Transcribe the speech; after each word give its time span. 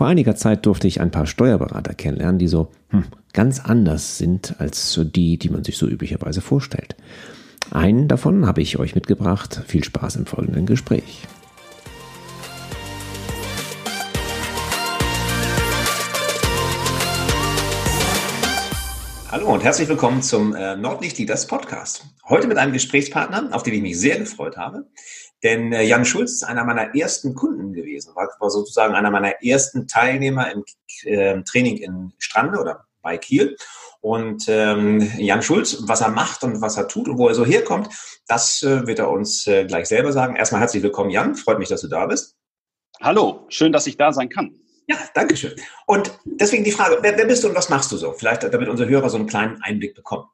Vor 0.00 0.06
einiger 0.06 0.34
Zeit 0.34 0.64
durfte 0.64 0.88
ich 0.88 1.02
ein 1.02 1.10
paar 1.10 1.26
Steuerberater 1.26 1.92
kennenlernen, 1.92 2.38
die 2.38 2.48
so 2.48 2.70
hm, 2.88 3.04
ganz 3.34 3.60
anders 3.60 4.16
sind 4.16 4.54
als 4.58 4.98
die, 5.14 5.36
die 5.36 5.50
man 5.50 5.62
sich 5.62 5.76
so 5.76 5.86
üblicherweise 5.86 6.40
vorstellt. 6.40 6.96
Einen 7.70 8.08
davon 8.08 8.46
habe 8.46 8.62
ich 8.62 8.78
euch 8.78 8.94
mitgebracht. 8.94 9.60
Viel 9.66 9.84
Spaß 9.84 10.16
im 10.16 10.24
folgenden 10.24 10.64
Gespräch. 10.64 11.26
Hallo 19.30 19.52
und 19.52 19.62
herzlich 19.62 19.90
willkommen 19.90 20.22
zum 20.22 20.54
äh, 20.54 20.76
Nordlicht 20.76 21.18
Leaders 21.18 21.46
Podcast. 21.46 22.06
Heute 22.26 22.48
mit 22.48 22.56
einem 22.56 22.72
Gesprächspartner, 22.72 23.50
auf 23.52 23.64
den 23.64 23.74
ich 23.74 23.82
mich 23.82 24.00
sehr 24.00 24.18
gefreut 24.18 24.56
habe. 24.56 24.86
Denn 25.42 25.72
äh, 25.72 25.82
Jan 25.82 26.04
Schulz 26.04 26.32
ist 26.32 26.42
einer 26.42 26.64
meiner 26.64 26.94
ersten 26.94 27.34
Kunden 27.34 27.72
gewesen, 27.72 28.14
war, 28.14 28.28
war 28.38 28.50
sozusagen 28.50 28.94
einer 28.94 29.10
meiner 29.10 29.42
ersten 29.42 29.86
Teilnehmer 29.86 30.52
im 30.52 30.64
äh, 31.04 31.42
Training 31.42 31.78
in 31.78 32.12
Strande 32.18 32.58
oder 32.58 32.86
bei 33.02 33.16
Kiel. 33.16 33.56
Und 34.02 34.46
ähm, 34.48 35.10
Jan 35.18 35.42
Schulz, 35.42 35.78
was 35.82 36.00
er 36.00 36.10
macht 36.10 36.42
und 36.42 36.60
was 36.60 36.76
er 36.76 36.88
tut 36.88 37.08
und 37.08 37.18
wo 37.18 37.28
er 37.28 37.34
so 37.34 37.44
herkommt, 37.44 37.88
das 38.26 38.62
äh, 38.62 38.86
wird 38.86 38.98
er 38.98 39.10
uns 39.10 39.46
äh, 39.46 39.64
gleich 39.64 39.88
selber 39.88 40.12
sagen. 40.12 40.36
Erstmal 40.36 40.60
herzlich 40.60 40.82
willkommen, 40.82 41.10
Jan. 41.10 41.34
Freut 41.34 41.58
mich, 41.58 41.68
dass 41.68 41.82
du 41.82 41.88
da 41.88 42.06
bist. 42.06 42.36
Hallo, 43.00 43.46
schön, 43.48 43.72
dass 43.72 43.86
ich 43.86 43.96
da 43.96 44.12
sein 44.12 44.28
kann. 44.28 44.54
Ja, 44.86 44.96
danke 45.14 45.36
schön. 45.36 45.54
Und 45.86 46.18
deswegen 46.24 46.64
die 46.64 46.72
Frage, 46.72 46.98
wer, 47.00 47.16
wer 47.16 47.26
bist 47.26 47.44
du 47.44 47.48
und 47.48 47.54
was 47.54 47.68
machst 47.68 47.92
du 47.92 47.96
so? 47.96 48.12
Vielleicht, 48.12 48.42
damit 48.42 48.68
unsere 48.68 48.88
Hörer 48.88 49.08
so 49.08 49.16
einen 49.18 49.26
kleinen 49.26 49.62
Einblick 49.62 49.94
bekommen. 49.94 50.26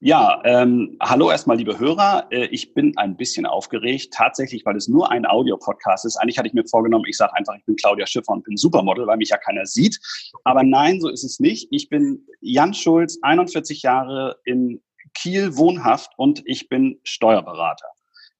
Ja, 0.00 0.42
ähm, 0.44 0.96
hallo 1.00 1.30
erstmal, 1.30 1.56
liebe 1.56 1.78
Hörer. 1.78 2.26
Äh, 2.30 2.46
ich 2.46 2.74
bin 2.74 2.96
ein 2.96 3.16
bisschen 3.16 3.46
aufgeregt, 3.46 4.12
tatsächlich, 4.12 4.66
weil 4.66 4.76
es 4.76 4.88
nur 4.88 5.10
ein 5.10 5.24
Audio-Podcast 5.26 6.04
ist. 6.04 6.16
Eigentlich 6.16 6.38
hatte 6.38 6.48
ich 6.48 6.54
mir 6.54 6.64
vorgenommen, 6.66 7.04
ich 7.06 7.16
sage 7.16 7.34
einfach, 7.34 7.54
ich 7.56 7.64
bin 7.64 7.76
Claudia 7.76 8.06
Schiffer 8.06 8.32
und 8.32 8.44
bin 8.44 8.56
Supermodel, 8.56 9.06
weil 9.06 9.16
mich 9.16 9.28
ja 9.28 9.38
keiner 9.38 9.64
sieht. 9.64 10.00
Aber 10.44 10.64
nein, 10.64 11.00
so 11.00 11.08
ist 11.08 11.24
es 11.24 11.38
nicht. 11.38 11.68
Ich 11.70 11.88
bin 11.88 12.26
Jan 12.40 12.74
Schulz, 12.74 13.18
41 13.22 13.82
Jahre 13.82 14.36
in 14.44 14.82
Kiel 15.14 15.56
wohnhaft 15.56 16.10
und 16.16 16.42
ich 16.46 16.68
bin 16.68 16.98
Steuerberater. 17.04 17.86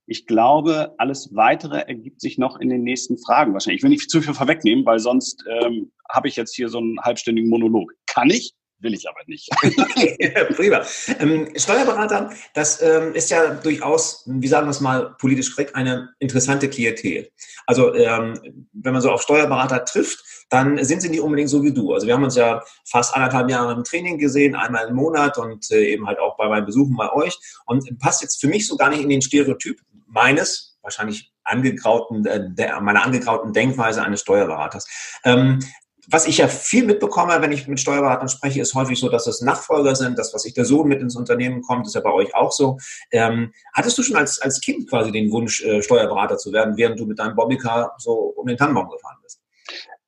Ich 0.07 0.27
glaube, 0.27 0.95
alles 0.99 1.31
Weitere 1.35 1.79
ergibt 1.79 2.21
sich 2.21 2.39
noch 2.39 2.59
in 2.59 2.69
den 2.69 2.83
nächsten 2.83 3.19
Fragen 3.19 3.53
wahrscheinlich. 3.53 3.79
Ich 3.79 3.83
will 3.85 3.91
nicht 3.91 4.11
zu 4.11 4.21
viel 4.21 4.35
vorwegnehmen, 4.35 4.85
weil 4.85 4.99
sonst 4.99 5.45
ähm, 5.49 5.93
habe 6.11 6.29
ich 6.29 6.37
jetzt 6.37 6.57
hier 6.57 6.69
so 6.69 6.79
einen 6.79 7.01
halbstündigen 7.01 7.49
Monolog. 7.49 7.93
Kann 8.07 8.31
ich, 8.31 8.55
will 8.83 8.95
ich 8.95 9.09
aber 9.09 9.21
nicht. 9.27 9.49
Prima. 10.57 10.83
Ähm, 11.19 11.49
Steuerberater, 11.57 12.31
das 12.55 12.83
ähm, 12.83 13.15
ist 13.15 13.31
ja 13.31 13.55
durchaus, 13.55 14.25
wie 14.27 14.49
sagen 14.49 14.67
wir 14.67 14.71
es 14.71 14.81
mal 14.81 15.15
politisch 15.19 15.55
korrekt, 15.55 15.75
eine 15.75 16.11
interessante 16.19 16.69
Klientel. 16.69 17.31
Also 17.67 17.95
ähm, 17.95 18.39
wenn 18.73 18.93
man 18.93 19.03
so 19.03 19.11
auf 19.11 19.23
Steuerberater 19.23 19.85
trifft, 19.85 20.25
dann 20.51 20.83
sind 20.85 21.01
sie 21.01 21.09
nicht 21.09 21.21
unbedingt 21.21 21.49
so 21.49 21.63
wie 21.63 21.73
du. 21.73 21.95
Also 21.95 22.07
wir 22.07 22.15
haben 22.15 22.25
uns 22.25 22.37
ja 22.37 22.63
fast 22.85 23.15
anderthalb 23.15 23.49
Jahre 23.49 23.73
im 23.73 23.85
Training 23.85 24.19
gesehen, 24.19 24.55
einmal 24.55 24.89
im 24.89 24.95
Monat 24.95 25.39
und 25.39 25.71
äh, 25.71 25.93
eben 25.93 26.07
halt 26.07 26.19
auch 26.19 26.37
bei 26.37 26.49
meinen 26.49 26.67
Besuchen 26.67 26.95
bei 26.97 27.11
euch 27.13 27.39
und 27.65 27.99
passt 27.99 28.21
jetzt 28.21 28.41
für 28.41 28.49
mich 28.49 28.67
so 28.67 28.77
gar 28.77 28.91
nicht 28.91 29.03
in 29.03 29.09
den 29.09 29.23
Stereotyp 29.23 29.81
meines, 30.09 30.77
wahrscheinlich 30.83 31.33
angegrauten, 31.45 32.27
äh, 32.27 32.81
meiner 32.81 33.03
angegrauten 33.03 33.53
Denkweise 33.53 34.03
eines 34.03 34.21
Steuerberaters. 34.21 34.87
Ähm, 35.25 35.61
was 36.09 36.27
ich 36.27 36.39
ja 36.39 36.49
viel 36.49 36.85
mitbekomme, 36.85 37.41
wenn 37.41 37.53
ich 37.53 37.69
mit 37.69 37.79
Steuerberatern 37.79 38.29
spreche, 38.29 38.61
ist 38.61 38.75
häufig 38.75 38.99
so, 38.99 39.09
dass 39.09 39.27
es 39.27 39.41
Nachfolger 39.41 39.95
sind. 39.95 40.19
Das, 40.19 40.35
was 40.35 40.45
ich 40.45 40.55
der 40.55 40.65
Sohn 40.65 40.89
mit 40.89 41.01
ins 41.01 41.17
Unternehmen 41.17 41.63
kommt, 41.63 41.87
ist 41.87 41.95
ja 41.95 42.01
bei 42.01 42.13
euch 42.13 42.35
auch 42.35 42.51
so. 42.51 42.79
Ähm, 43.13 43.53
hattest 43.73 43.99
du 43.99 44.03
schon 44.03 44.17
als, 44.17 44.41
als 44.41 44.61
Kind 44.61 44.89
quasi 44.89 45.13
den 45.13 45.31
Wunsch, 45.31 45.63
äh, 45.63 45.81
Steuerberater 45.81 46.39
zu 46.39 46.53
werden, 46.53 46.77
während 46.77 46.99
du 46.99 47.07
mit 47.07 47.19
deinem 47.19 47.37
Bobbycar 47.37 47.95
so 47.99 48.13
um 48.13 48.47
den 48.47 48.57
Tannenbaum 48.57 48.91
gefahren 48.91 49.19
bist? 49.23 49.41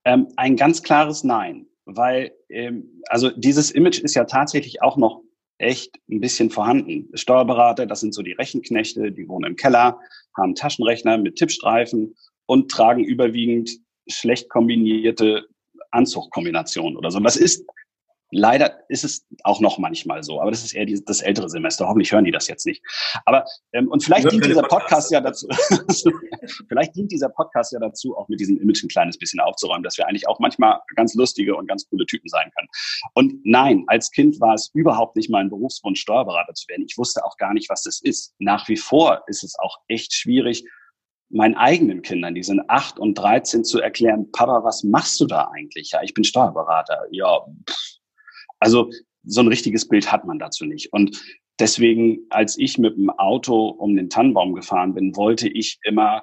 Ähm, 0.04 0.28
ein 0.36 0.56
ganz 0.56 0.82
klares 0.82 1.22
Nein, 1.22 1.66
weil 1.84 2.32
ähm, 2.48 3.02
also 3.08 3.30
dieses 3.30 3.70
Image 3.70 4.00
ist 4.00 4.14
ja 4.14 4.24
tatsächlich 4.24 4.82
auch 4.82 4.96
noch 4.96 5.22
echt 5.58 5.96
ein 6.10 6.20
bisschen 6.20 6.50
vorhanden. 6.50 7.08
Steuerberater, 7.14 7.86
das 7.86 8.00
sind 8.00 8.14
so 8.14 8.22
die 8.22 8.32
Rechenknechte, 8.32 9.12
die 9.12 9.28
wohnen 9.28 9.50
im 9.50 9.56
Keller, 9.56 10.00
haben 10.36 10.56
Taschenrechner 10.56 11.18
mit 11.18 11.36
Tippstreifen 11.36 12.16
und 12.46 12.70
tragen 12.70 13.04
überwiegend 13.04 13.70
schlecht 14.08 14.50
kombinierte 14.50 15.46
Anzugkombination 15.94 16.96
oder 16.96 17.10
so. 17.10 17.20
Das 17.20 17.36
ist 17.36 17.64
Leider 18.36 18.80
ist 18.88 19.04
es 19.04 19.24
auch 19.44 19.60
noch 19.60 19.78
manchmal 19.78 20.24
so, 20.24 20.40
aber 20.40 20.50
das 20.50 20.64
ist 20.64 20.74
eher 20.74 20.86
die, 20.86 21.00
das 21.04 21.20
ältere 21.20 21.48
Semester. 21.48 21.86
Hoffentlich 21.86 22.10
hören 22.10 22.24
die 22.24 22.32
das 22.32 22.48
jetzt 22.48 22.66
nicht. 22.66 22.82
Aber 23.26 23.44
ähm, 23.72 23.86
und 23.88 24.02
vielleicht 24.02 24.28
dient 24.32 24.44
dieser 24.44 24.62
Podcast 24.62 25.12
ja 25.12 25.20
dazu. 25.20 25.46
vielleicht 26.68 26.96
dient 26.96 27.12
dieser 27.12 27.28
Podcast 27.28 27.72
ja 27.72 27.78
dazu, 27.78 28.16
auch 28.16 28.26
mit 28.28 28.40
diesem 28.40 28.60
Image 28.60 28.82
ein 28.82 28.88
kleines 28.88 29.18
bisschen 29.18 29.38
aufzuräumen, 29.38 29.84
dass 29.84 29.98
wir 29.98 30.08
eigentlich 30.08 30.26
auch 30.26 30.40
manchmal 30.40 30.80
ganz 30.96 31.14
lustige 31.14 31.54
und 31.54 31.68
ganz 31.68 31.88
coole 31.88 32.06
Typen 32.06 32.28
sein 32.28 32.50
können. 32.56 32.68
Und 33.14 33.40
nein, 33.44 33.84
als 33.86 34.10
Kind 34.10 34.40
war 34.40 34.54
es 34.54 34.68
überhaupt 34.74 35.14
nicht 35.14 35.30
mein 35.30 35.48
Berufswunsch, 35.48 36.00
Steuerberater 36.00 36.54
zu 36.54 36.66
werden. 36.68 36.84
Ich 36.88 36.98
wusste 36.98 37.24
auch 37.24 37.36
gar 37.36 37.54
nicht, 37.54 37.70
was 37.70 37.82
das 37.82 38.00
ist. 38.02 38.34
Nach 38.40 38.68
wie 38.68 38.76
vor 38.76 39.22
ist 39.28 39.44
es 39.44 39.56
auch 39.60 39.76
echt 39.86 40.12
schwierig, 40.12 40.64
meinen 41.30 41.54
eigenen 41.54 42.02
Kindern, 42.02 42.34
die 42.34 42.42
sind 42.42 42.62
acht 42.68 42.98
und 42.98 43.14
dreizehn, 43.14 43.64
zu 43.64 43.80
erklären, 43.80 44.30
Papa, 44.32 44.62
was 44.64 44.84
machst 44.84 45.20
du 45.20 45.26
da 45.26 45.50
eigentlich? 45.52 45.90
Ja, 45.92 46.02
ich 46.02 46.14
bin 46.14 46.24
Steuerberater. 46.24 47.04
Ja, 47.10 47.40
pff. 47.68 47.98
also 48.60 48.90
so 49.24 49.40
ein 49.40 49.48
richtiges 49.48 49.88
Bild 49.88 50.12
hat 50.12 50.26
man 50.26 50.38
dazu 50.38 50.64
nicht. 50.64 50.92
Und 50.92 51.20
deswegen, 51.58 52.18
als 52.30 52.58
ich 52.58 52.78
mit 52.78 52.96
dem 52.96 53.10
Auto 53.10 53.68
um 53.68 53.96
den 53.96 54.10
Tannenbaum 54.10 54.54
gefahren 54.54 54.94
bin, 54.94 55.16
wollte 55.16 55.48
ich 55.48 55.78
immer 55.82 56.22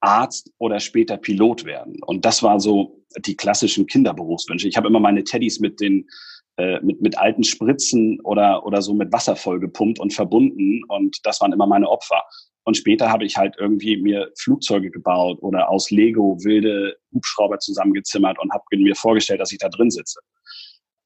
Arzt 0.00 0.52
oder 0.58 0.80
später 0.80 1.16
Pilot 1.16 1.64
werden. 1.64 1.96
Und 2.04 2.24
das 2.24 2.42
war 2.42 2.60
so 2.60 3.02
die 3.18 3.36
klassischen 3.36 3.86
Kinderberufswünsche. 3.86 4.68
Ich 4.68 4.76
habe 4.76 4.88
immer 4.88 5.00
meine 5.00 5.24
Teddys 5.24 5.60
mit 5.60 5.80
den 5.80 6.08
äh, 6.56 6.80
mit, 6.82 7.00
mit 7.00 7.16
alten 7.16 7.44
Spritzen 7.44 8.20
oder, 8.20 8.66
oder 8.66 8.82
so 8.82 8.92
mit 8.92 9.12
Wasser 9.12 9.36
vollgepumpt 9.36 9.98
und 9.98 10.12
verbunden. 10.12 10.82
Und 10.88 11.18
das 11.24 11.40
waren 11.40 11.52
immer 11.52 11.66
meine 11.66 11.88
Opfer. 11.88 12.22
Und 12.70 12.76
später 12.76 13.10
habe 13.10 13.24
ich 13.24 13.36
halt 13.36 13.56
irgendwie 13.58 13.96
mir 13.96 14.30
Flugzeuge 14.38 14.92
gebaut 14.92 15.42
oder 15.42 15.68
aus 15.68 15.90
Lego 15.90 16.38
wilde 16.44 16.96
Hubschrauber 17.12 17.58
zusammengezimmert 17.58 18.38
und 18.38 18.52
habe 18.52 18.62
mir 18.76 18.94
vorgestellt, 18.94 19.40
dass 19.40 19.50
ich 19.50 19.58
da 19.58 19.68
drin 19.68 19.90
sitze. 19.90 20.20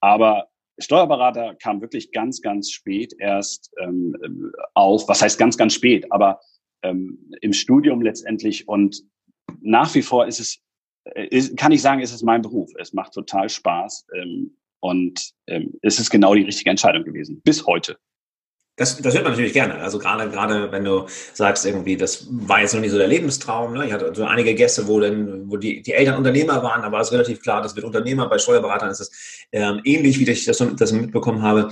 Aber 0.00 0.48
Steuerberater 0.76 1.54
kam 1.54 1.80
wirklich 1.80 2.12
ganz, 2.12 2.42
ganz 2.42 2.70
spät 2.70 3.14
erst 3.18 3.72
ähm, 3.80 4.14
auf. 4.74 5.08
Was 5.08 5.22
heißt 5.22 5.38
ganz, 5.38 5.56
ganz 5.56 5.72
spät? 5.72 6.04
Aber 6.12 6.38
ähm, 6.82 7.32
im 7.40 7.54
Studium 7.54 8.02
letztendlich. 8.02 8.68
Und 8.68 9.02
nach 9.62 9.94
wie 9.94 10.02
vor 10.02 10.26
ist 10.26 10.40
es, 10.40 10.60
äh, 11.14 11.28
ist, 11.28 11.56
kann 11.56 11.72
ich 11.72 11.80
sagen, 11.80 12.02
ist 12.02 12.12
es 12.12 12.22
mein 12.22 12.42
Beruf. 12.42 12.72
Es 12.78 12.92
macht 12.92 13.14
total 13.14 13.48
Spaß. 13.48 14.06
Ähm, 14.14 14.54
und 14.80 15.30
ähm, 15.46 15.78
es 15.80 15.98
ist 15.98 16.10
genau 16.10 16.34
die 16.34 16.42
richtige 16.42 16.68
Entscheidung 16.68 17.04
gewesen. 17.04 17.40
Bis 17.40 17.66
heute. 17.66 17.96
Das, 18.76 19.00
das 19.00 19.14
hört 19.14 19.22
man 19.22 19.32
natürlich 19.32 19.52
gerne. 19.52 19.74
Also 19.76 20.00
gerade, 20.00 20.28
gerade 20.28 20.72
wenn 20.72 20.84
du 20.84 21.06
sagst, 21.32 21.64
irgendwie, 21.64 21.96
das 21.96 22.26
war 22.28 22.60
jetzt 22.60 22.74
noch 22.74 22.80
nicht 22.80 22.90
so 22.90 22.98
der 22.98 23.06
Lebenstraum. 23.06 23.72
Ne? 23.72 23.86
Ich 23.86 23.92
hatte 23.92 24.12
so 24.14 24.24
einige 24.24 24.54
Gäste, 24.54 24.88
wo 24.88 24.98
dann, 24.98 25.48
wo 25.48 25.56
die, 25.56 25.80
die 25.80 25.92
Eltern 25.92 26.16
Unternehmer 26.16 26.60
waren, 26.62 26.90
war 26.90 27.00
es 27.00 27.12
relativ 27.12 27.40
klar, 27.40 27.62
das 27.62 27.76
wird 27.76 27.86
Unternehmer. 27.86 28.28
Bei 28.28 28.38
Steuerberatern 28.38 28.90
ist 28.90 29.00
es 29.00 29.46
ähm, 29.52 29.80
ähnlich, 29.84 30.18
wie 30.18 30.28
ich 30.28 30.44
das, 30.44 30.58
das 30.76 30.92
mitbekommen 30.92 31.42
habe. 31.42 31.70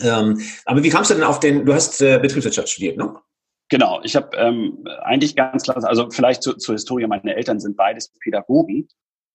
Ähm, 0.00 0.40
aber 0.64 0.82
wie 0.82 0.88
kamst 0.88 1.10
du 1.10 1.14
denn 1.14 1.22
auf 1.22 1.38
den, 1.38 1.66
du 1.66 1.74
hast 1.74 2.00
äh, 2.00 2.18
Betriebswirtschaft 2.18 2.70
studiert, 2.70 2.96
ne? 2.96 3.14
Genau, 3.68 4.00
ich 4.02 4.16
habe 4.16 4.36
ähm, 4.36 4.84
eigentlich 5.02 5.34
ganz 5.34 5.62
klar, 5.62 5.82
also 5.84 6.10
vielleicht 6.10 6.42
zu, 6.42 6.54
zur 6.54 6.74
Historie, 6.74 7.06
meine 7.06 7.34
Eltern 7.34 7.58
sind 7.58 7.76
beides 7.76 8.12
Pädagogen 8.20 8.88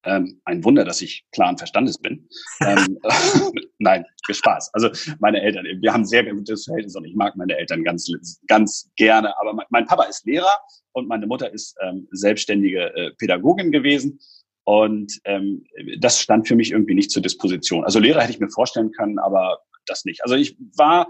ähm, 0.08 0.42
ein 0.46 0.64
Wunder, 0.64 0.86
dass 0.86 1.02
ich 1.02 1.26
klaren 1.32 1.58
Verstandes 1.58 1.98
bin. 1.98 2.28
ähm, 2.62 2.98
nein, 3.78 4.06
für 4.26 4.34
Spaß. 4.34 4.74
Also 4.74 4.90
meine 5.20 5.42
Eltern, 5.42 5.66
wir 5.82 5.94
haben 5.94 6.06
sehr 6.06 6.24
gutes 6.24 6.66
Verhältnis 6.66 6.96
und 6.96 7.06
ich 7.06 7.16
mag 7.16 7.36
meine 7.36 7.58
Eltern 7.58 7.84
ganz, 7.84 8.10
ganz 8.48 8.90
gerne. 8.96 9.38
Aber 9.40 9.54
mein, 9.54 9.66
mein 9.70 9.86
Papa 9.86 10.04
ist 10.04 10.26
Lehrer 10.26 10.60
und 10.94 11.08
meine 11.08 11.28
Mutter 11.28 11.52
ist 11.54 11.76
ähm, 11.82 12.08
selbstständige 12.12 12.94
äh, 12.96 13.12
Pädagogin 13.18 13.72
gewesen. 13.72 14.20
Und 14.64 15.14
ähm, 15.24 15.66
das 16.00 16.20
stand 16.20 16.48
für 16.48 16.56
mich 16.56 16.72
irgendwie 16.72 16.96
nicht 16.96 17.12
zur 17.12 17.22
Disposition. 17.22 17.86
Also 17.86 18.00
Lehrer 18.00 18.22
hätte 18.22 18.34
ich 18.34 18.40
mir 18.40 18.50
vorstellen 18.50 18.92
können, 18.92 19.18
aber 19.20 19.60
das 19.86 20.04
nicht. 20.04 20.24
Also 20.24 20.36
ich 20.36 20.58
war 20.76 21.08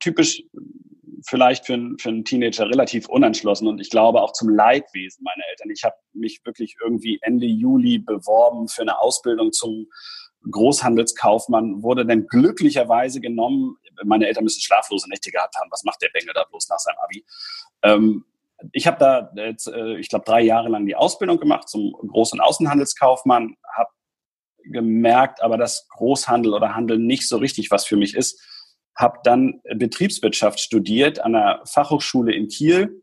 typisch 0.00 0.42
vielleicht 1.26 1.66
für, 1.66 1.74
einen, 1.74 1.98
für 1.98 2.10
einen 2.10 2.24
Teenager 2.24 2.68
relativ 2.68 3.08
unentschlossen 3.08 3.68
und 3.68 3.80
ich 3.80 3.90
glaube 3.90 4.22
auch 4.22 4.32
zum 4.32 4.48
Leidwesen 4.48 5.24
meiner 5.24 5.48
Eltern. 5.50 5.70
Ich 5.70 5.84
habe 5.84 5.96
mich 6.12 6.40
wirklich 6.44 6.76
irgendwie 6.82 7.18
Ende 7.22 7.46
Juli 7.46 7.98
beworben 7.98 8.68
für 8.68 8.82
eine 8.82 8.98
Ausbildung 8.98 9.52
zum 9.52 9.88
Großhandelskaufmann, 10.50 11.82
wurde 11.82 12.06
dann 12.06 12.26
glücklicherweise 12.26 13.20
genommen. 13.20 13.76
Meine 14.04 14.28
Eltern 14.28 14.44
müssen 14.44 14.60
schlaflose 14.60 15.08
Nächte 15.08 15.30
gehabt 15.32 15.56
haben. 15.56 15.70
Was 15.70 15.82
macht 15.82 16.00
der 16.02 16.10
Bengel 16.10 16.32
da 16.34 16.44
bloß 16.44 16.68
nach 16.68 16.78
seinem 16.78 16.98
Abi? 17.02 17.24
Ähm, 17.82 18.24
ich 18.72 18.86
habe 18.86 18.98
da 18.98 19.32
jetzt, 19.34 19.66
äh, 19.66 19.96
ich 19.98 20.08
glaube, 20.08 20.24
drei 20.24 20.42
Jahre 20.42 20.68
lang 20.68 20.86
die 20.86 20.94
Ausbildung 20.94 21.38
gemacht 21.40 21.68
zum 21.68 21.94
Groß- 21.94 22.32
und 22.32 22.40
Außenhandelskaufmann, 22.40 23.56
habe 23.74 23.90
gemerkt, 24.64 25.42
aber 25.42 25.56
dass 25.56 25.88
Großhandel 25.88 26.54
oder 26.54 26.74
Handel 26.74 26.98
nicht 26.98 27.28
so 27.28 27.36
richtig 27.38 27.70
was 27.70 27.86
für 27.86 27.96
mich 27.96 28.14
ist 28.14 28.40
habe 28.96 29.18
dann 29.24 29.60
Betriebswirtschaft 29.74 30.58
studiert 30.58 31.20
an 31.20 31.32
der 31.34 31.62
Fachhochschule 31.64 32.32
in 32.32 32.48
Kiel 32.48 33.02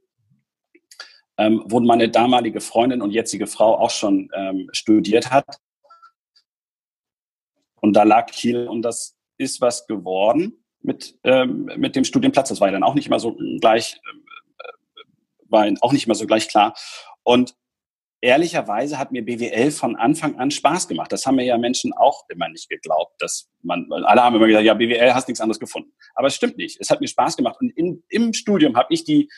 ähm, 1.38 1.64
wo 1.66 1.80
meine 1.80 2.10
damalige 2.10 2.62
Freundin 2.62 3.02
und 3.02 3.12
jetzige 3.12 3.48
Frau 3.48 3.78
auch 3.78 3.90
schon 3.90 4.30
ähm, 4.34 4.70
studiert 4.72 5.32
hat. 5.32 5.46
Und 7.82 7.94
da 7.94 8.04
lag 8.04 8.28
Kiel 8.28 8.68
und 8.68 8.82
das 8.82 9.18
ist 9.38 9.60
was 9.60 9.88
geworden 9.88 10.64
mit, 10.82 11.18
ähm, 11.24 11.70
mit 11.78 11.96
dem 11.96 12.04
Studienplatz. 12.04 12.50
Das 12.50 12.62
war 12.62 12.68
ja 12.68 12.74
dann 12.74 12.84
auch 12.84 12.94
nicht 12.94 13.08
immer 13.08 13.20
so 13.20 13.36
gleich, 13.60 14.00
äh, 14.06 14.70
war 15.50 15.68
auch 15.82 15.92
nicht 15.92 16.06
immer 16.06 16.16
so 16.16 16.28
gleich 16.28 16.48
klar. 16.48 16.76
Und 17.24 17.56
ehrlicherweise 18.24 18.98
hat 18.98 19.12
mir 19.12 19.24
BWL 19.26 19.70
von 19.72 19.98
Anfang 19.98 20.40
an 20.40 20.50
Spaß 20.50 20.88
gemacht. 20.88 21.12
Das 21.12 21.26
haben 21.26 21.36
mir 21.36 21.44
ja 21.44 21.58
Menschen 21.58 21.92
auch 21.92 22.24
immer 22.30 22.48
nicht 22.48 22.70
geglaubt, 22.70 23.22
dass 23.22 23.52
man, 23.62 23.86
alle 23.92 24.24
haben 24.24 24.38
immer 24.38 24.48
gesagt, 24.48 24.66
ja, 24.66 24.74
BWL 24.74 25.14
hast 25.14 25.28
nichts 25.28 25.42
anderes 25.42 25.60
gefunden. 25.60 25.92
Aber 26.16 26.28
es 26.28 26.36
stimmt 26.36 26.58
nicht. 26.58 26.80
Es 26.80 26.90
hat 26.90 27.02
mir 27.02 27.08
Spaß 27.08 27.36
gemacht. 27.36 27.58
Und 27.60 27.72
in, 27.72 28.02
im 28.08 28.32
Studium 28.32 28.78
habe 28.78 28.94
ich 28.94 29.04
die 29.04 29.30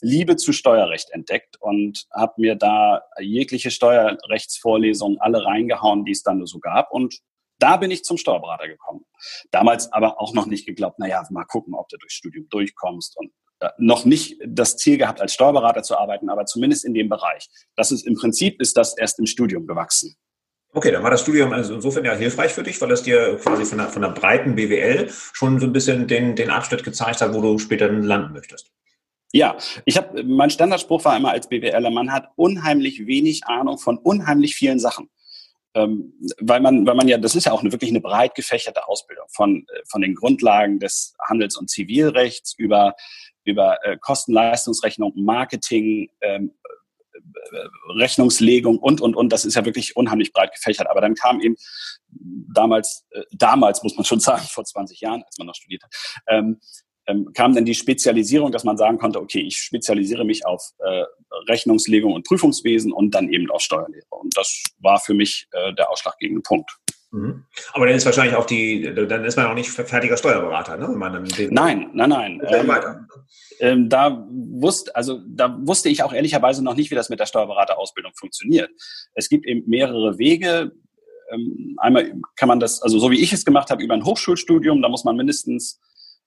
Liebe 0.00 0.36
zu 0.36 0.52
Steuerrecht 0.52 1.10
entdeckt 1.10 1.56
und 1.58 2.06
habe 2.14 2.34
mir 2.36 2.54
da 2.54 3.02
jegliche 3.18 3.72
Steuerrechtsvorlesungen 3.72 5.18
alle 5.20 5.44
reingehauen, 5.44 6.04
die 6.04 6.12
es 6.12 6.22
dann 6.22 6.38
nur 6.38 6.46
so 6.46 6.60
gab. 6.60 6.92
Und 6.92 7.18
da 7.58 7.76
bin 7.76 7.90
ich 7.90 8.04
zum 8.04 8.18
Steuerberater 8.18 8.68
gekommen. 8.68 9.04
Damals 9.50 9.92
aber 9.92 10.20
auch 10.20 10.32
noch 10.32 10.46
nicht 10.46 10.64
geglaubt, 10.64 11.00
naja, 11.00 11.26
mal 11.30 11.44
gucken, 11.44 11.74
ob 11.74 11.88
du 11.88 11.96
durchs 11.96 12.14
Studium 12.14 12.48
durchkommst 12.50 13.18
und 13.18 13.32
noch 13.78 14.04
nicht 14.04 14.36
das 14.46 14.76
Ziel 14.76 14.98
gehabt, 14.98 15.20
als 15.20 15.34
Steuerberater 15.34 15.82
zu 15.82 15.96
arbeiten, 15.98 16.28
aber 16.28 16.46
zumindest 16.46 16.84
in 16.84 16.94
dem 16.94 17.08
Bereich. 17.08 17.48
Das 17.76 17.90
ist 17.90 18.06
im 18.06 18.14
Prinzip 18.14 18.60
ist 18.60 18.76
das 18.76 18.96
erst 18.96 19.18
im 19.18 19.26
Studium 19.26 19.66
gewachsen. 19.66 20.16
Okay, 20.74 20.92
dann 20.92 21.02
war 21.02 21.10
das 21.10 21.22
Studium 21.22 21.52
also 21.52 21.74
insofern 21.74 22.04
ja 22.04 22.14
hilfreich 22.14 22.52
für 22.52 22.62
dich, 22.62 22.80
weil 22.80 22.92
es 22.92 23.02
dir 23.02 23.36
quasi 23.42 23.64
von 23.64 23.78
der, 23.78 23.88
von 23.88 24.02
der 24.02 24.10
breiten 24.10 24.54
BWL 24.54 25.08
schon 25.32 25.58
so 25.58 25.66
ein 25.66 25.72
bisschen 25.72 26.06
den, 26.06 26.36
den 26.36 26.50
Abschnitt 26.50 26.84
gezeigt 26.84 27.20
hat, 27.20 27.34
wo 27.34 27.40
du 27.40 27.58
später 27.58 27.88
landen 27.88 28.32
möchtest. 28.32 28.70
Ja, 29.32 29.56
ich 29.84 29.96
habe 29.96 30.22
mein 30.24 30.50
Standardspruch 30.50 31.04
war 31.04 31.16
immer 31.16 31.32
als 31.32 31.48
BWLer, 31.48 31.90
man 31.90 32.12
hat 32.12 32.28
unheimlich 32.36 33.06
wenig 33.06 33.46
Ahnung 33.46 33.78
von 33.78 33.98
unheimlich 33.98 34.54
vielen 34.54 34.78
Sachen. 34.78 35.10
Ähm, 35.74 36.14
weil 36.40 36.60
man, 36.60 36.86
weil 36.86 36.94
man 36.94 37.08
ja, 37.08 37.18
das 37.18 37.34
ist 37.34 37.44
ja 37.44 37.52
auch 37.52 37.60
eine, 37.60 37.72
wirklich 37.72 37.90
eine 37.90 38.00
breit 38.00 38.34
gefächerte 38.34 38.88
Ausbildung 38.88 39.26
von, 39.28 39.66
äh, 39.68 39.80
von 39.86 40.00
den 40.00 40.14
Grundlagen 40.14 40.78
des 40.78 41.14
Handels- 41.20 41.56
und 41.56 41.68
Zivilrechts 41.68 42.54
über 42.56 42.94
über 43.48 43.84
äh, 43.84 43.96
Kosten-Leistungsrechnung, 43.98 45.12
Marketing, 45.16 46.10
ähm, 46.20 46.52
äh, 47.14 47.92
Rechnungslegung 47.98 48.78
und, 48.78 49.00
und, 49.00 49.16
und. 49.16 49.32
Das 49.32 49.44
ist 49.44 49.54
ja 49.54 49.64
wirklich 49.64 49.96
unheimlich 49.96 50.32
breit 50.32 50.52
gefächert. 50.54 50.88
Aber 50.90 51.00
dann 51.00 51.14
kam 51.14 51.40
eben 51.40 51.56
damals, 52.10 53.06
äh, 53.10 53.22
damals 53.32 53.82
muss 53.82 53.96
man 53.96 54.04
schon 54.04 54.20
sagen, 54.28 54.46
vor 54.48 54.64
20 54.64 55.00
Jahren, 55.00 55.22
als 55.22 55.38
man 55.38 55.46
noch 55.46 55.54
studiert 55.54 55.82
hat, 55.82 55.92
ähm, 56.28 56.60
ähm, 57.08 57.32
kam 57.32 57.54
dann 57.54 57.64
die 57.64 57.74
Spezialisierung, 57.74 58.52
dass 58.52 58.64
man 58.64 58.76
sagen 58.76 58.98
konnte, 58.98 59.20
okay, 59.20 59.40
ich 59.40 59.56
spezialisiere 59.56 60.24
mich 60.24 60.44
auf 60.44 60.62
äh, 60.78 61.04
Rechnungslegung 61.48 62.12
und 62.12 62.26
Prüfungswesen 62.26 62.92
und 62.92 63.14
dann 63.14 63.32
eben 63.32 63.50
auf 63.50 63.62
Steuerlehre. 63.62 64.06
Und 64.10 64.36
das 64.36 64.62
war 64.78 65.00
für 65.00 65.14
mich 65.14 65.48
äh, 65.52 65.72
der 65.74 65.90
ausschlaggebende 65.90 66.42
Punkt. 66.42 66.70
Mhm. 67.10 67.44
Aber 67.72 67.86
dann 67.86 67.94
ist 67.94 68.04
wahrscheinlich 68.04 68.36
auch 68.36 68.44
die, 68.44 68.82
dann 68.82 69.24
ist 69.24 69.36
man 69.36 69.46
auch 69.46 69.54
nicht 69.54 69.70
fertiger 69.70 70.16
Steuerberater, 70.16 70.76
ne? 70.76 70.88
Wenn 70.90 70.98
man 70.98 71.12
dann 71.14 71.28
nein, 71.50 71.90
nein, 71.94 72.10
nein. 72.10 72.42
Ähm, 72.46 72.70
ähm, 73.60 73.88
da 73.88 74.26
wusste, 74.30 74.94
also 74.94 75.20
da 75.26 75.56
wusste 75.66 75.88
ich 75.88 76.02
auch 76.02 76.12
ehrlicherweise 76.12 76.62
noch 76.62 76.74
nicht, 76.74 76.90
wie 76.90 76.94
das 76.94 77.08
mit 77.08 77.18
der 77.18 77.26
Steuerberaterausbildung 77.26 78.12
funktioniert. 78.14 78.70
Es 79.14 79.28
gibt 79.30 79.46
eben 79.46 79.68
mehrere 79.68 80.18
Wege. 80.18 80.72
Ähm, 81.32 81.76
einmal 81.78 82.12
kann 82.36 82.48
man 82.48 82.60
das, 82.60 82.82
also 82.82 82.98
so 82.98 83.10
wie 83.10 83.22
ich 83.22 83.32
es 83.32 83.44
gemacht 83.44 83.70
habe, 83.70 83.82
über 83.82 83.94
ein 83.94 84.04
Hochschulstudium, 84.04 84.82
da 84.82 84.88
muss 84.88 85.04
man 85.04 85.16
mindestens, 85.16 85.80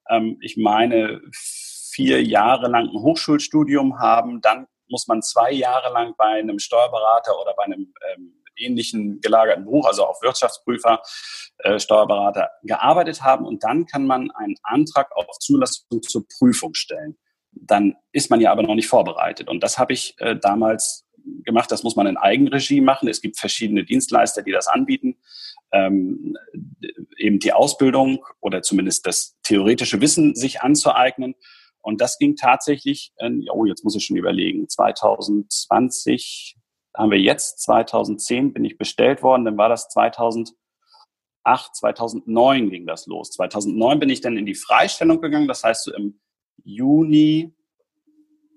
ähm, 0.09 0.37
ich 0.41 0.57
meine, 0.57 1.21
vier 1.31 2.23
Jahre 2.23 2.69
lang 2.69 2.89
ein 2.89 3.01
Hochschulstudium 3.01 3.99
haben, 3.99 4.41
dann 4.41 4.65
muss 4.89 5.07
man 5.07 5.21
zwei 5.21 5.51
Jahre 5.51 5.93
lang 5.93 6.15
bei 6.17 6.39
einem 6.39 6.59
Steuerberater 6.59 7.39
oder 7.39 7.53
bei 7.55 7.63
einem 7.63 7.93
ähm, 8.13 8.40
ähnlichen 8.57 9.21
gelagerten 9.21 9.65
Buch, 9.65 9.85
also 9.87 10.05
auch 10.05 10.21
Wirtschaftsprüfer, 10.21 11.01
äh, 11.59 11.79
Steuerberater 11.79 12.49
gearbeitet 12.63 13.23
haben. 13.23 13.45
Und 13.45 13.63
dann 13.63 13.85
kann 13.85 14.05
man 14.05 14.31
einen 14.31 14.55
Antrag 14.63 15.11
auf 15.15 15.25
Zulassung 15.39 16.01
zur 16.01 16.25
Prüfung 16.27 16.73
stellen. 16.73 17.17
Dann 17.51 17.95
ist 18.11 18.29
man 18.29 18.39
ja 18.39 18.51
aber 18.51 18.63
noch 18.63 18.75
nicht 18.75 18.87
vorbereitet. 18.87 19.49
Und 19.49 19.61
das 19.61 19.77
habe 19.77 19.93
ich 19.93 20.15
äh, 20.19 20.35
damals 20.35 21.05
gemacht. 21.43 21.71
Das 21.71 21.83
muss 21.83 21.95
man 21.95 22.07
in 22.07 22.17
Eigenregie 22.17 22.81
machen. 22.81 23.07
Es 23.07 23.21
gibt 23.21 23.39
verschiedene 23.39 23.83
Dienstleister, 23.83 24.41
die 24.41 24.51
das 24.51 24.67
anbieten. 24.67 25.17
Ähm, 25.71 26.35
eben 27.17 27.39
die 27.39 27.53
Ausbildung 27.53 28.25
oder 28.39 28.61
zumindest 28.61 29.07
das 29.07 29.37
theoretische 29.43 30.01
Wissen 30.01 30.35
sich 30.35 30.61
anzueignen. 30.61 31.35
Und 31.81 32.01
das 32.01 32.17
ging 32.17 32.35
tatsächlich, 32.35 33.13
äh, 33.17 33.31
oh, 33.51 33.65
jetzt 33.65 33.83
muss 33.83 33.95
ich 33.95 34.05
schon 34.05 34.17
überlegen, 34.17 34.67
2020, 34.69 36.57
haben 36.95 37.11
wir 37.11 37.19
jetzt 37.19 37.61
2010 37.61 38.53
bin 38.53 38.65
ich 38.65 38.77
bestellt 38.77 39.23
worden, 39.23 39.45
dann 39.45 39.57
war 39.57 39.69
das 39.69 39.89
2008, 39.89 40.55
2009 41.45 42.69
ging 42.69 42.85
das 42.85 43.07
los. 43.07 43.31
2009 43.31 43.99
bin 43.99 44.09
ich 44.09 44.21
dann 44.21 44.37
in 44.37 44.45
die 44.45 44.55
Freistellung 44.55 45.21
gegangen, 45.21 45.47
das 45.47 45.63
heißt 45.63 45.85
so 45.85 45.93
im 45.93 46.19
Juni, 46.63 47.53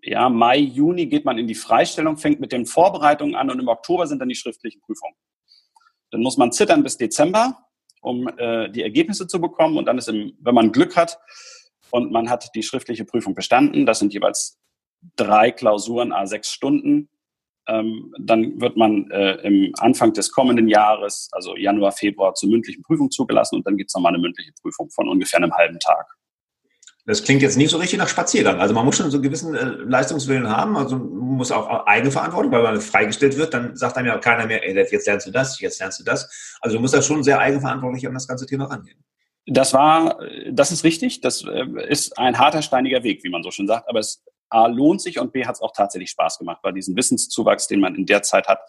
ja, 0.03 0.29
Mai, 0.29 0.59
Juni 0.59 1.07
geht 1.07 1.25
man 1.25 1.39
in 1.39 1.47
die 1.47 1.55
Freistellung, 1.55 2.17
fängt 2.19 2.41
mit 2.41 2.53
den 2.53 2.67
Vorbereitungen 2.67 3.35
an 3.35 3.51
und 3.51 3.59
im 3.59 3.69
Oktober 3.69 4.07
sind 4.07 4.19
dann 4.19 4.29
die 4.29 4.35
schriftlichen 4.35 4.83
Prüfungen. 4.83 5.15
Dann 6.11 6.21
muss 6.21 6.37
man 6.37 6.53
zittern 6.53 6.83
bis 6.83 6.99
Dezember, 6.99 7.67
um 8.03 8.29
äh, 8.37 8.71
die 8.71 8.83
Ergebnisse 8.83 9.27
zu 9.27 9.41
bekommen 9.41 9.79
und 9.79 9.87
dann 9.87 9.97
ist, 9.97 10.09
im, 10.09 10.37
wenn 10.41 10.55
man 10.55 10.73
Glück 10.73 10.97
hat 10.97 11.19
und 11.91 12.13
man 12.13 12.29
hat 12.29 12.55
die 12.55 12.63
schriftliche 12.63 13.05
Prüfung 13.05 13.35
bestanden, 13.35 13.87
das 13.87 14.01
sind 14.01 14.13
jeweils 14.13 14.61
drei 15.17 15.51
Klausuren, 15.51 16.13
a 16.13 16.27
sechs 16.27 16.51
Stunden, 16.51 17.09
ähm, 17.67 18.13
dann 18.19 18.61
wird 18.61 18.77
man 18.77 19.11
äh, 19.11 19.35
im 19.47 19.73
Anfang 19.79 20.13
des 20.13 20.31
kommenden 20.31 20.69
Jahres, 20.69 21.29
also 21.33 21.57
Januar, 21.57 21.93
Februar, 21.93 22.35
zur 22.35 22.51
mündlichen 22.51 22.83
Prüfung 22.83 23.11
zugelassen 23.11 23.57
und 23.57 23.67
dann 23.67 23.77
gibt 23.77 23.91
es 23.91 23.95
nochmal 23.95 24.13
eine 24.13 24.23
mündliche 24.23 24.53
Prüfung 24.61 24.91
von 24.91 25.09
ungefähr 25.09 25.39
einem 25.39 25.53
halben 25.53 25.79
Tag. 25.79 26.07
Das 27.07 27.23
klingt 27.23 27.43
jetzt 27.43 27.59
nicht 27.59 27.71
so 27.71 27.77
richtig 27.77 27.99
nach 27.99 28.09
Spaziergang. 28.09 28.61
Also 28.61 28.73
man 28.73 28.85
muss 28.85 28.97
schon 28.97 29.11
so 29.11 29.19
einen 29.19 29.23
gewissen 29.23 29.55
äh, 29.55 29.65
Leistungswillen 29.65 30.49
haben, 30.49 30.77
also 30.77 30.97
muss 30.97 31.53
auch 31.53 31.87
Eigenverantwortung, 31.87 32.51
weil 32.51 32.63
man 32.63 32.81
freigestellt 32.81 33.37
wird, 33.37 33.53
dann 33.53 33.77
sagt 33.77 33.99
einem 33.99 34.09
ja 34.09 34.19
keiner 34.19 34.47
mehr, 34.47 34.67
ey, 34.67 34.75
jetzt 34.75 35.07
lernst 35.07 35.27
du 35.27 35.31
das, 35.31 35.61
jetzt 35.61 35.81
lernst 35.81 36.01
du 36.01 36.05
das. 36.05 36.57
Also 36.63 36.77
du 36.77 36.81
musst 36.81 36.95
da 36.95 37.03
schon 37.03 37.23
sehr 37.23 37.39
eigenverantwortlich 37.39 38.07
an 38.07 38.15
das 38.15 38.27
ganze 38.27 38.47
Thema 38.47 38.67
rangehen. 38.67 38.99
Das 39.47 39.75
war, 39.75 40.19
das 40.51 40.73
ist 40.73 40.85
richtig. 40.85 41.21
Das 41.21 41.45
äh, 41.45 41.67
ist 41.89 42.19
ein 42.19 42.39
harter, 42.39 42.63
steiniger 42.63 43.03
Weg, 43.03 43.23
wie 43.23 43.29
man 43.29 43.43
so 43.43 43.51
schön 43.51 43.67
sagt. 43.67 43.89
Aber 43.89 43.99
es 43.99 44.23
A, 44.49 44.67
lohnt 44.67 45.01
sich 45.01 45.19
und 45.19 45.33
B, 45.33 45.47
hat 45.47 45.57
es 45.57 45.61
auch 45.61 45.73
tatsächlich 45.73 46.11
Spaß 46.11 46.39
gemacht, 46.39 46.61
weil 46.63 46.73
diesen 46.73 46.97
Wissenszuwachs, 46.97 47.67
den 47.67 47.81
man 47.81 47.95
in 47.95 48.07
der 48.07 48.23
Zeit 48.23 48.49
hat, 48.49 48.61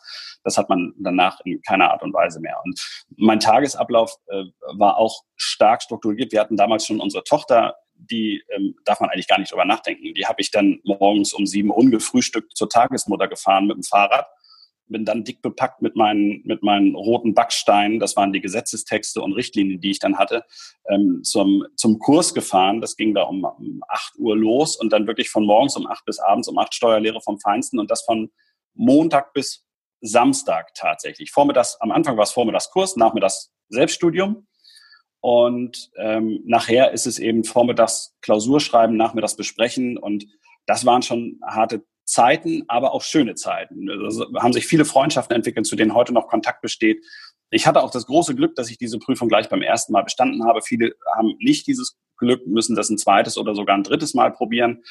das 0.43 0.57
hat 0.57 0.69
man 0.69 0.93
danach 0.97 1.39
in 1.43 1.61
keiner 1.61 1.91
Art 1.91 2.03
und 2.03 2.13
Weise 2.13 2.39
mehr. 2.39 2.57
Und 2.63 2.79
mein 3.17 3.39
Tagesablauf 3.39 4.15
äh, 4.27 4.43
war 4.77 4.97
auch 4.97 5.23
stark 5.35 5.81
strukturiert. 5.81 6.31
Wir 6.31 6.39
hatten 6.39 6.57
damals 6.57 6.85
schon 6.85 6.99
unsere 6.99 7.23
Tochter, 7.23 7.75
die 7.95 8.43
ähm, 8.49 8.75
darf 8.85 8.99
man 8.99 9.09
eigentlich 9.09 9.27
gar 9.27 9.39
nicht 9.39 9.51
drüber 9.51 9.65
nachdenken. 9.65 10.13
Die 10.13 10.25
habe 10.25 10.41
ich 10.41 10.51
dann 10.51 10.79
morgens 10.83 11.33
um 11.33 11.45
sieben 11.45 11.71
ungefrühstückt 11.71 12.55
zur 12.55 12.69
Tagesmutter 12.69 13.27
gefahren 13.27 13.67
mit 13.67 13.77
dem 13.77 13.83
Fahrrad 13.83 14.27
bin 14.87 15.05
dann 15.05 15.23
dick 15.23 15.41
bepackt 15.41 15.81
mit 15.81 15.95
meinen, 15.95 16.41
mit 16.45 16.63
meinen 16.63 16.95
roten 16.95 17.33
Backsteinen, 17.33 17.99
das 17.99 18.15
waren 18.15 18.33
die 18.33 18.41
Gesetzestexte 18.41 19.21
und 19.21 19.33
Richtlinien, 19.33 19.79
die 19.79 19.91
ich 19.91 19.99
dann 19.99 20.17
hatte, 20.17 20.43
ähm, 20.89 21.21
zum, 21.23 21.65
zum 21.75 21.99
Kurs 21.99 22.33
gefahren. 22.33 22.81
Das 22.81 22.95
ging 22.95 23.13
da 23.13 23.23
um, 23.23 23.43
um 23.43 23.81
8 23.87 24.17
Uhr 24.17 24.37
los 24.37 24.75
und 24.77 24.93
dann 24.93 25.07
wirklich 25.07 25.29
von 25.29 25.45
morgens 25.45 25.75
um 25.75 25.87
8 25.87 26.05
bis 26.05 26.19
abends 26.19 26.47
um 26.47 26.57
8 26.57 26.73
Steuerlehre 26.73 27.21
vom 27.21 27.39
Feinsten 27.39 27.79
und 27.79 27.89
das 27.89 28.03
von 28.03 28.31
Montag 28.73 29.33
bis 29.33 29.65
Samstag 30.01 30.73
tatsächlich. 30.75 31.31
Vormittags, 31.31 31.77
am 31.79 31.91
Anfang 31.91 32.17
war 32.17 32.23
es 32.23 32.31
Vormittagskurs, 32.31 32.95
nachmittags 32.95 33.51
Selbststudium. 33.69 34.47
Und 35.21 35.89
ähm, 35.97 36.41
nachher 36.45 36.91
ist 36.91 37.07
es 37.07 37.17
eben 37.17 37.43
vormittags 37.43 38.15
Klausur 38.21 38.59
schreiben, 38.59 38.95
nachmittags 38.95 39.35
besprechen. 39.35 39.97
Und 39.97 40.27
das 40.67 40.85
waren 40.85 41.01
schon 41.01 41.39
harte 41.43 41.83
Zeiten, 42.05 42.63
aber 42.67 42.93
auch 42.93 43.01
schöne 43.01 43.35
Zeiten. 43.35 43.89
Also 43.89 44.27
haben 44.37 44.53
sich 44.53 44.67
viele 44.67 44.85
Freundschaften 44.85 45.35
entwickelt, 45.35 45.65
zu 45.65 45.75
denen 45.75 45.93
heute 45.93 46.13
noch 46.13 46.27
Kontakt 46.27 46.61
besteht. 46.61 47.03
Ich 47.49 47.67
hatte 47.67 47.83
auch 47.83 47.91
das 47.91 48.05
große 48.05 48.35
Glück, 48.35 48.55
dass 48.55 48.69
ich 48.69 48.77
diese 48.77 48.99
Prüfung 48.99 49.27
gleich 49.27 49.49
beim 49.49 49.61
ersten 49.61 49.93
Mal 49.93 50.03
bestanden 50.03 50.45
habe. 50.45 50.61
Viele 50.61 50.95
haben 51.15 51.35
nicht 51.39 51.67
dieses 51.67 51.97
Glück, 52.17 52.45
müssen 52.47 52.75
das 52.75 52.89
ein 52.89 52.97
zweites 52.97 53.37
oder 53.37 53.55
sogar 53.55 53.75
ein 53.75 53.83
drittes 53.83 54.13
Mal 54.13 54.31
probieren. 54.31 54.83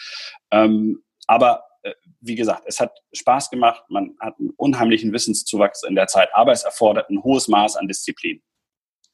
Ähm, 0.51 1.03
aber 1.27 1.65
äh, 1.83 1.93
wie 2.21 2.35
gesagt, 2.35 2.65
es 2.67 2.81
hat 2.81 2.93
Spaß 3.13 3.51
gemacht. 3.51 3.83
Man 3.89 4.17
hat 4.21 4.39
einen 4.39 4.51
unheimlichen 4.57 5.13
Wissenszuwachs 5.13 5.83
in 5.85 5.95
der 5.95 6.07
Zeit, 6.07 6.29
aber 6.35 6.53
es 6.53 6.65
erfordert 6.65 7.11
ein 7.11 7.23
hohes 7.23 7.49
Maß 7.49 7.77
an 7.77 7.89
Disziplin. 7.89 8.43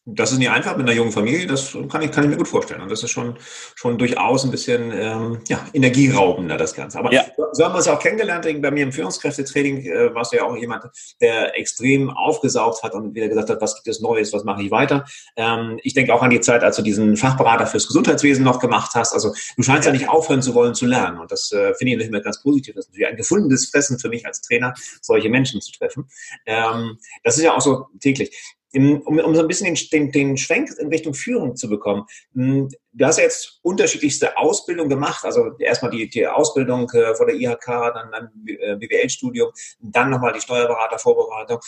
Das 0.07 0.33
ist 0.33 0.39
nicht 0.39 0.51
einfach 0.51 0.77
mit 0.77 0.87
einer 0.87 0.97
jungen 0.97 1.13
Familie, 1.13 1.47
das 1.47 1.77
kann 1.91 2.01
ich, 2.01 2.11
kann 2.11 2.25
ich 2.25 2.31
mir 2.31 2.39
gut 2.39 2.49
vorstellen. 2.49 2.81
Und 2.81 2.91
das 2.91 3.03
ist 3.03 3.11
schon, 3.11 3.37
schon 3.75 3.99
durchaus 3.99 4.45
ein 4.45 4.51
bisschen 4.51 4.91
ähm, 4.93 5.41
ja, 5.47 5.67
energieraubender, 5.75 6.57
das 6.57 6.75
Ganze. 6.75 6.99
Aber 6.99 7.13
ja. 7.13 7.25
so 7.53 7.65
haben 7.65 7.75
wir 7.75 7.81
es 7.81 7.89
auch 7.89 7.99
kennengelernt. 7.99 8.47
Bei 8.63 8.71
mir 8.71 8.83
im 8.83 8.93
Führungskräftetraining 8.93 9.85
äh, 9.85 10.15
warst 10.15 10.33
du 10.33 10.39
ja 10.39 10.45
auch 10.45 10.57
jemand, 10.57 10.85
der 11.21 11.57
extrem 11.59 12.11
aufgesaugt 12.11 12.83
hat 12.83 12.95
und 12.95 13.15
wieder 13.15 13.29
gesagt 13.29 13.51
hat, 13.51 13.61
was 13.61 13.75
gibt 13.75 13.89
es 13.89 14.01
Neues, 14.01 14.33
was 14.33 14.45
mache 14.45 14.63
ich 14.63 14.71
weiter. 14.71 15.05
Ähm, 15.37 15.79
ich 15.83 15.93
denke 15.93 16.15
auch 16.15 16.23
an 16.23 16.31
die 16.31 16.41
Zeit, 16.41 16.65
als 16.65 16.77
du 16.77 16.83
diesen 16.83 17.19
Fachberater 17.19 17.67
fürs 17.67 17.87
Gesundheitswesen 17.87 18.43
noch 18.43 18.59
gemacht 18.59 18.93
hast. 18.95 19.13
Also 19.13 19.35
du 19.57 19.63
scheinst 19.63 19.87
ja 19.87 19.93
nicht 19.93 20.09
aufhören 20.09 20.41
zu 20.41 20.55
wollen 20.55 20.75
zu 20.75 20.87
lernen. 20.87 21.19
Und 21.19 21.31
das 21.31 21.53
äh, 21.53 21.75
finde 21.75 21.93
ich 21.93 21.99
nicht 21.99 22.11
mehr 22.11 22.23
ganz 22.23 22.43
positiv. 22.43 22.75
Das 22.75 22.87
ist 22.87 22.93
natürlich 22.93 23.09
ein 23.09 23.17
gefundenes 23.17 23.69
Fressen 23.69 23.99
für 23.99 24.09
mich 24.09 24.27
als 24.27 24.41
Trainer, 24.41 24.73
solche 25.03 25.29
Menschen 25.29 25.61
zu 25.61 25.73
treffen. 25.73 26.09
Ähm, 26.47 26.97
das 27.23 27.37
ist 27.37 27.45
ja 27.45 27.55
auch 27.55 27.61
so 27.61 27.87
täglich 28.01 28.57
um, 28.75 29.01
um 29.03 29.35
so 29.35 29.41
ein 29.41 29.49
bisschen 29.49 29.77
den, 29.93 30.13
den, 30.13 30.37
Schwenk 30.37 30.71
in 30.79 30.89
Richtung 30.89 31.15
Führung 31.15 31.57
zu 31.57 31.69
bekommen. 31.69 32.05
Hm, 32.35 32.69
du 32.93 33.05
hast 33.05 33.19
ja 33.19 33.25
jetzt 33.25 33.59
unterschiedlichste 33.63 34.37
Ausbildung 34.37 34.89
gemacht, 34.89 35.25
also 35.25 35.57
erstmal 35.59 35.91
die, 35.91 36.09
die 36.09 36.27
Ausbildung 36.27 36.89
äh, 36.91 37.15
vor 37.15 37.27
der 37.27 37.35
IHK, 37.35 37.67
dann 37.67 38.15
ein 38.15 38.31
äh, 38.47 38.77
BWL-Studium, 38.77 39.51
dann 39.81 40.11
nochmal 40.11 40.33
die 40.33 40.41
Steuerberater-Vorbereitung. 40.41 41.59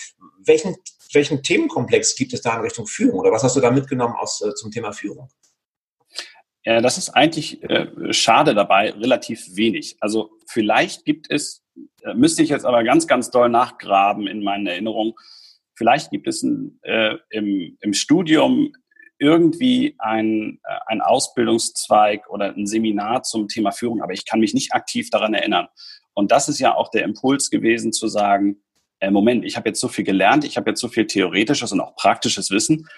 Welchen, 0.45 0.77
welchen 1.13 1.43
Themenkomplex 1.43 2.15
gibt 2.15 2.33
es 2.35 2.43
da 2.43 2.55
in 2.57 2.63
Richtung 2.63 2.87
Führung 2.87 3.21
oder 3.21 3.33
was 3.33 3.43
hast 3.43 3.57
du 3.57 3.61
da 3.61 3.71
mitgenommen 3.71 4.15
aus, 4.17 4.41
äh, 4.43 4.55
zum 4.55 4.71
Thema 4.71 4.93
Führung? 4.93 5.29
Ja, 6.65 6.81
das 6.81 6.97
ist 6.97 7.11
eigentlich 7.11 7.61
äh, 7.65 8.13
schade 8.13 8.55
dabei, 8.55 8.91
relativ 8.93 9.57
wenig. 9.57 9.97
Also 9.99 10.31
vielleicht 10.47 11.05
gibt 11.05 11.29
es, 11.29 11.65
müsste 12.15 12.45
ich 12.45 12.51
jetzt 12.51 12.65
aber 12.65 12.85
ganz, 12.85 13.09
ganz 13.09 13.31
doll 13.31 13.49
nachgraben 13.49 14.29
in 14.29 14.45
meinen 14.45 14.69
Erinnerungen, 14.69 15.15
Vielleicht 15.75 16.11
gibt 16.11 16.29
es 16.29 16.43
ein, 16.43 16.79
äh, 16.83 17.17
im, 17.31 17.77
im 17.81 17.93
Studium 17.93 18.73
irgendwie 19.19 19.95
ein, 19.99 20.59
äh, 20.65 20.79
ein 20.87 21.01
Ausbildungszweig 21.01 22.29
oder 22.29 22.55
ein 22.55 22.67
Seminar 22.67 23.23
zum 23.23 23.49
Thema 23.49 23.71
Führung, 23.71 24.03
aber 24.03 24.13
ich 24.13 24.27
kann 24.27 24.41
mich 24.41 24.55
nicht 24.55 24.73
aktiv 24.73 25.11
daran 25.11 25.35
erinnern. 25.35 25.69
Und 26.15 26.31
das 26.33 26.49
ist 26.49 26.59
ja 26.59 26.75
auch 26.75 26.91
der 26.91 27.05
Impuls 27.05 27.49
gewesen 27.49 27.93
zu 27.93 28.09
sagen, 28.09 28.63
äh, 29.01 29.11
Moment, 29.11 29.45
ich 29.45 29.57
habe 29.57 29.69
jetzt 29.69 29.81
so 29.81 29.89
viel 29.89 30.05
gelernt, 30.05 30.45
ich 30.45 30.57
habe 30.57 30.71
jetzt 30.71 30.81
so 30.81 30.89
viel 30.89 31.07
theoretisches 31.07 31.73
und 31.73 31.81
auch 31.81 31.97
praktisches 31.97 32.51
Wissen. 32.51 32.89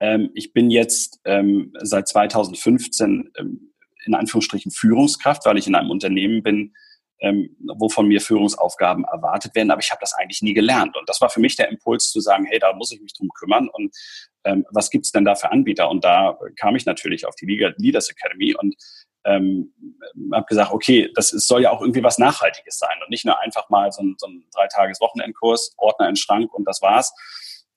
Ähm, 0.00 0.30
ich 0.34 0.52
bin 0.52 0.70
jetzt 0.70 1.20
ähm, 1.24 1.72
seit 1.80 2.08
2015 2.08 3.30
ähm, 3.36 3.72
in 4.04 4.14
Anführungsstrichen 4.14 4.72
Führungskraft, 4.72 5.44
weil 5.44 5.58
ich 5.58 5.66
in 5.66 5.74
einem 5.74 5.90
Unternehmen 5.90 6.42
bin, 6.42 6.74
ähm, 7.20 7.56
wo 7.78 7.88
von 7.88 8.06
mir 8.06 8.20
Führungsaufgaben 8.20 9.04
erwartet 9.04 9.54
werden, 9.54 9.70
aber 9.70 9.80
ich 9.80 9.90
habe 9.90 10.00
das 10.00 10.14
eigentlich 10.14 10.42
nie 10.42 10.54
gelernt. 10.54 10.96
Und 10.96 11.08
das 11.08 11.20
war 11.20 11.30
für 11.30 11.40
mich 11.40 11.56
der 11.56 11.68
Impuls 11.68 12.10
zu 12.10 12.20
sagen, 12.20 12.46
hey, 12.46 12.58
da 12.58 12.72
muss 12.72 12.92
ich 12.92 13.00
mich 13.00 13.12
drum 13.14 13.28
kümmern 13.30 13.68
und 13.68 13.94
ähm, 14.44 14.64
was 14.70 14.90
gibt's 14.90 15.12
denn 15.12 15.24
da 15.24 15.34
für 15.34 15.50
Anbieter? 15.50 15.90
Und 15.90 16.04
da 16.04 16.38
kam 16.56 16.76
ich 16.76 16.86
natürlich 16.86 17.26
auf 17.26 17.34
die 17.34 17.46
Leaders 17.46 18.08
Academy 18.08 18.54
und 18.54 18.76
ähm, 19.24 19.74
habe 20.32 20.46
gesagt, 20.46 20.72
okay, 20.72 21.10
das 21.14 21.32
ist, 21.32 21.46
soll 21.46 21.62
ja 21.62 21.70
auch 21.70 21.80
irgendwie 21.80 22.02
was 22.02 22.18
Nachhaltiges 22.18 22.78
sein 22.78 22.96
und 23.02 23.10
nicht 23.10 23.24
nur 23.24 23.38
einfach 23.40 23.68
mal 23.68 23.92
so 23.92 24.02
ein, 24.02 24.14
so 24.18 24.26
ein 24.26 24.44
Dreitages-Wochenendkurs, 24.54 25.74
Ordner 25.76 26.08
in 26.08 26.16
Schrank 26.16 26.54
und 26.54 26.64
das 26.66 26.80
war's. 26.82 27.12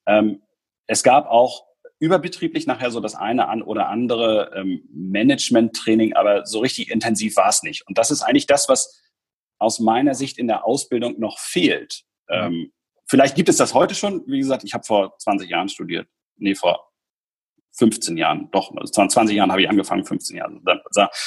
Ähm, 0.05 0.41
es 0.87 1.03
gab 1.03 1.27
auch 1.27 1.65
überbetrieblich 1.99 2.65
nachher 2.67 2.89
so 2.89 2.99
das 2.99 3.15
eine 3.15 3.47
an 3.47 3.61
oder 3.61 3.87
andere 3.87 4.51
ähm, 4.55 4.83
Management-Training, 4.91 6.13
aber 6.13 6.45
so 6.45 6.59
richtig 6.59 6.89
intensiv 6.89 7.35
war 7.37 7.49
es 7.49 7.63
nicht. 7.63 7.87
Und 7.87 7.97
das 7.97 8.11
ist 8.11 8.23
eigentlich 8.23 8.47
das, 8.47 8.69
was 8.69 9.01
aus 9.61 9.79
meiner 9.79 10.15
Sicht 10.15 10.37
in 10.37 10.47
der 10.47 10.65
Ausbildung 10.65 11.19
noch 11.19 11.39
fehlt. 11.39 12.03
Ähm, 12.29 12.71
vielleicht 13.07 13.35
gibt 13.35 13.49
es 13.49 13.57
das 13.57 13.73
heute 13.73 13.95
schon. 13.95 14.23
Wie 14.27 14.39
gesagt, 14.39 14.63
ich 14.63 14.73
habe 14.73 14.83
vor 14.83 15.17
20 15.19 15.49
Jahren 15.49 15.69
studiert. 15.69 16.07
Nee, 16.37 16.55
vor 16.55 16.91
15 17.77 18.17
Jahren, 18.17 18.49
doch, 18.51 18.73
20 18.73 19.17
also 19.17 19.33
Jahren 19.33 19.51
habe 19.51 19.61
ich 19.61 19.69
angefangen, 19.69 20.03
15 20.03 20.37
Jahre. 20.37 20.59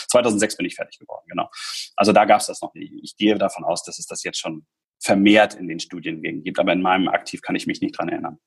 2006 0.09 0.57
bin 0.57 0.67
ich 0.67 0.75
fertig 0.75 0.99
geworden, 0.99 1.25
genau. 1.27 1.49
Also 1.97 2.13
da 2.13 2.25
gab 2.27 2.41
es 2.41 2.47
das 2.47 2.61
noch 2.61 2.75
nicht. 2.75 2.93
Ich 3.03 3.17
gehe 3.17 3.39
davon 3.39 3.65
aus, 3.65 3.83
dass 3.83 3.99
es 3.99 4.07
das 4.07 4.23
jetzt 4.25 4.39
schon 4.39 4.67
vermehrt 5.01 5.55
in 5.55 5.69
den 5.69 5.81
Studiengängen 5.81 6.43
gibt, 6.43 6.59
aber 6.59 6.73
in 6.73 6.83
meinem 6.83 7.09
Aktiv 7.09 7.41
kann 7.41 7.57
ich 7.57 7.67
mich 7.67 7.81
nicht 7.81 7.97
dran 7.97 8.09
erinnern. 8.09 8.39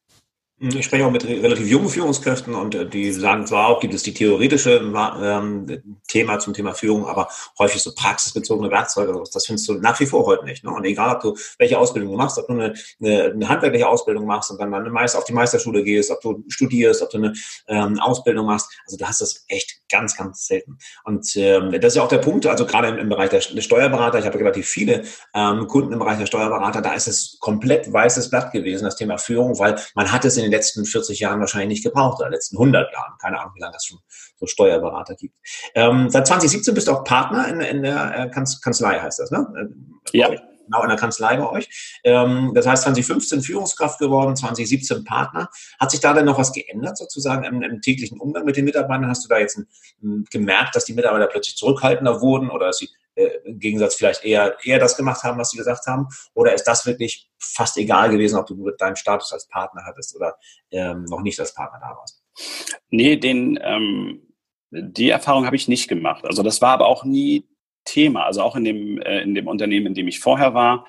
Ich 0.59 0.85
spreche 0.85 1.05
auch 1.05 1.11
mit 1.11 1.23
relativ 1.23 1.67
jungen 1.67 1.87
Führungskräften 1.87 2.55
und 2.55 2.73
äh, 2.73 2.89
die 2.89 3.11
sagen 3.11 3.45
zwar 3.45 3.67
auch, 3.67 3.79
gibt 3.79 3.93
es 3.93 4.01
die 4.01 4.13
theoretische 4.15 4.81
ähm, 4.81 5.99
Thema 6.07 6.39
zum 6.39 6.55
Thema 6.55 6.73
Führung, 6.73 7.05
aber 7.05 7.27
häufig 7.59 7.79
so 7.83 7.93
praxisbezogene 7.93 8.71
Werkzeuge, 8.71 9.21
das 9.31 9.45
findest 9.45 9.69
du 9.69 9.75
nach 9.75 9.99
wie 9.99 10.07
vor 10.07 10.25
heute 10.25 10.45
nicht. 10.45 10.63
Ne? 10.63 10.71
Und 10.71 10.83
egal, 10.83 11.15
ob 11.15 11.21
du 11.21 11.37
welche 11.59 11.77
Ausbildung 11.77 12.11
du 12.11 12.17
machst, 12.17 12.39
ob 12.39 12.47
du 12.47 12.53
eine, 12.53 12.73
eine, 12.99 13.23
eine 13.25 13.49
handwerkliche 13.49 13.87
Ausbildung 13.87 14.25
machst 14.25 14.49
und 14.49 14.59
dann 14.59 14.73
eine 14.73 14.89
Meister, 14.89 15.19
auf 15.19 15.25
die 15.25 15.33
Meisterschule 15.33 15.83
gehst, 15.83 16.09
ob 16.09 16.21
du 16.21 16.43
studierst, 16.47 17.03
ob 17.03 17.11
du 17.11 17.17
eine 17.17 17.33
ähm, 17.67 17.99
Ausbildung 17.99 18.47
machst, 18.47 18.67
also 18.87 18.97
du 18.97 19.05
hast 19.05 19.21
das 19.21 19.45
echt 19.49 19.81
ganz, 19.91 20.17
ganz 20.17 20.47
selten. 20.47 20.79
Und 21.03 21.35
ähm, 21.35 21.71
das 21.73 21.93
ist 21.93 21.97
ja 21.97 22.03
auch 22.03 22.07
der 22.07 22.17
Punkt, 22.17 22.47
also 22.47 22.65
gerade 22.65 22.87
im, 22.87 22.97
im 22.97 23.09
Bereich 23.09 23.29
der, 23.29 23.41
der 23.41 23.61
Steuerberater, 23.61 24.17
ich 24.17 24.25
habe 24.25 24.39
relativ 24.39 24.67
viele 24.67 25.03
ähm, 25.35 25.67
Kunden 25.67 25.93
im 25.93 25.99
Bereich 25.99 26.17
der 26.17 26.25
Steuerberater, 26.25 26.81
da 26.81 26.93
ist 26.93 27.07
es 27.07 27.37
komplett 27.39 27.93
weißes 27.93 28.31
Blatt 28.31 28.51
gewesen, 28.51 28.85
das 28.85 28.95
Thema 28.95 29.19
Führung, 29.19 29.59
weil 29.59 29.79
man 29.93 30.11
hat 30.11 30.25
es 30.25 30.35
in 30.37 30.46
den 30.47 30.57
letzten 30.57 30.85
40 30.85 31.19
Jahren 31.19 31.39
wahrscheinlich 31.39 31.69
nicht 31.69 31.83
gebraucht 31.83 32.19
oder 32.19 32.29
letzten 32.29 32.57
100 32.57 32.91
Jahren. 32.93 33.13
Keine 33.21 33.39
Ahnung, 33.39 33.53
wie 33.55 33.61
lange 33.61 33.75
es 33.75 33.85
schon 33.85 33.99
so 34.35 34.45
Steuerberater 34.45 35.15
gibt. 35.15 35.35
Ähm, 35.75 36.09
seit 36.09 36.27
2017 36.27 36.73
bist 36.73 36.87
du 36.87 36.91
auch 36.91 37.03
Partner 37.03 37.47
in, 37.47 37.61
in 37.61 37.83
der 37.83 38.19
äh, 38.19 38.29
Kanzlei, 38.29 38.99
heißt 38.99 39.19
das, 39.19 39.31
ne? 39.31 39.47
Ja. 40.11 40.29
Genau, 40.67 40.83
in 40.83 40.89
der 40.89 40.97
Kanzlei 40.97 41.37
bei 41.37 41.49
euch. 41.49 41.99
Ähm, 42.03 42.51
das 42.53 42.67
heißt, 42.67 42.83
2015 42.83 43.41
Führungskraft 43.41 43.99
geworden, 43.99 44.35
2017 44.35 45.05
Partner. 45.05 45.49
Hat 45.79 45.91
sich 45.91 46.01
da 46.01 46.13
denn 46.13 46.25
noch 46.25 46.37
was 46.37 46.51
geändert, 46.51 46.97
sozusagen 46.97 47.45
im, 47.45 47.61
im 47.61 47.81
täglichen 47.81 48.19
Umgang 48.19 48.43
mit 48.43 48.57
den 48.57 48.65
Mitarbeitern? 48.65 49.07
Hast 49.07 49.23
du 49.23 49.29
da 49.29 49.39
jetzt 49.39 49.57
ein, 49.57 49.67
ein, 50.03 50.25
gemerkt, 50.29 50.75
dass 50.75 50.83
die 50.83 50.93
Mitarbeiter 50.93 51.27
plötzlich 51.27 51.55
zurückhaltender 51.55 52.19
wurden 52.19 52.49
oder 52.49 52.67
dass 52.67 52.79
sie 52.79 52.89
äh, 53.17 53.39
im 53.45 53.59
Gegensatz 53.59 53.95
vielleicht 53.95 54.23
eher, 54.23 54.57
eher 54.63 54.79
das 54.79 54.95
gemacht 54.95 55.23
haben, 55.23 55.39
was 55.39 55.49
sie 55.49 55.57
gesagt 55.57 55.87
haben? 55.87 56.07
Oder 56.35 56.53
ist 56.53 56.65
das 56.65 56.85
wirklich 56.85 57.29
fast 57.39 57.77
egal 57.77 58.11
gewesen, 58.11 58.37
ob 58.37 58.45
du 58.45 58.69
deinen 58.77 58.95
Status 58.95 59.33
als 59.33 59.47
Partner 59.47 59.83
hattest 59.85 60.15
oder 60.15 60.37
ähm, 60.71 61.05
noch 61.05 61.21
nicht 61.21 61.39
als 61.39 61.53
Partner 61.53 61.79
da 61.81 61.97
warst? 61.97 62.21
Nee, 62.89 63.17
den, 63.17 63.59
ähm, 63.61 64.21
die 64.69 65.09
Erfahrung 65.09 65.45
habe 65.45 65.55
ich 65.55 65.67
nicht 65.67 65.87
gemacht. 65.87 66.25
Also 66.25 66.43
das 66.43 66.61
war 66.61 66.73
aber 66.73 66.85
auch 66.85 67.03
nie 67.03 67.47
Thema. 67.85 68.25
Also 68.25 68.43
auch 68.43 68.55
in 68.55 68.63
dem, 68.63 69.01
äh, 69.01 69.21
in 69.21 69.33
dem 69.33 69.47
Unternehmen, 69.47 69.87
in 69.87 69.93
dem 69.95 70.07
ich 70.07 70.19
vorher 70.19 70.53
war, 70.53 70.85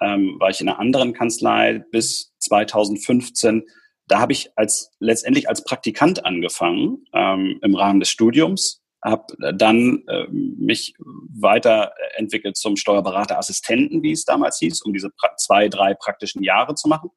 ähm, 0.00 0.36
war 0.38 0.48
ich 0.48 0.60
in 0.60 0.68
einer 0.68 0.78
anderen 0.78 1.12
Kanzlei 1.12 1.84
bis 1.90 2.34
2015. 2.38 3.66
Da 4.06 4.20
habe 4.20 4.32
ich 4.32 4.50
als 4.56 4.92
letztendlich 4.98 5.48
als 5.48 5.62
Praktikant 5.62 6.24
angefangen 6.24 7.04
ähm, 7.12 7.58
im 7.62 7.74
Rahmen 7.74 8.00
des 8.00 8.08
Studiums 8.08 8.82
habe 9.06 9.24
dann 9.54 10.02
äh, 10.08 10.26
mich 10.30 10.94
weiterentwickelt 10.98 12.56
zum 12.56 12.76
Steuerberaterassistenten, 12.76 14.02
wie 14.02 14.12
es 14.12 14.24
damals 14.24 14.58
hieß, 14.58 14.82
um 14.82 14.92
diese 14.92 15.10
zwei, 15.38 15.68
drei 15.68 15.94
praktischen 15.94 16.42
Jahre 16.42 16.74
zu 16.74 16.88
machen. 16.88 17.10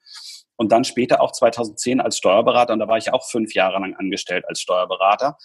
Und 0.56 0.72
dann 0.72 0.84
später 0.84 1.22
auch 1.22 1.32
2010 1.32 2.02
als 2.02 2.18
Steuerberater. 2.18 2.74
Und 2.74 2.80
da 2.80 2.88
war 2.88 2.98
ich 2.98 3.12
auch 3.14 3.28
fünf 3.28 3.54
Jahre 3.54 3.80
lang 3.80 3.96
angestellt 3.96 4.46
als 4.48 4.62
Steuerberater. 4.62 5.38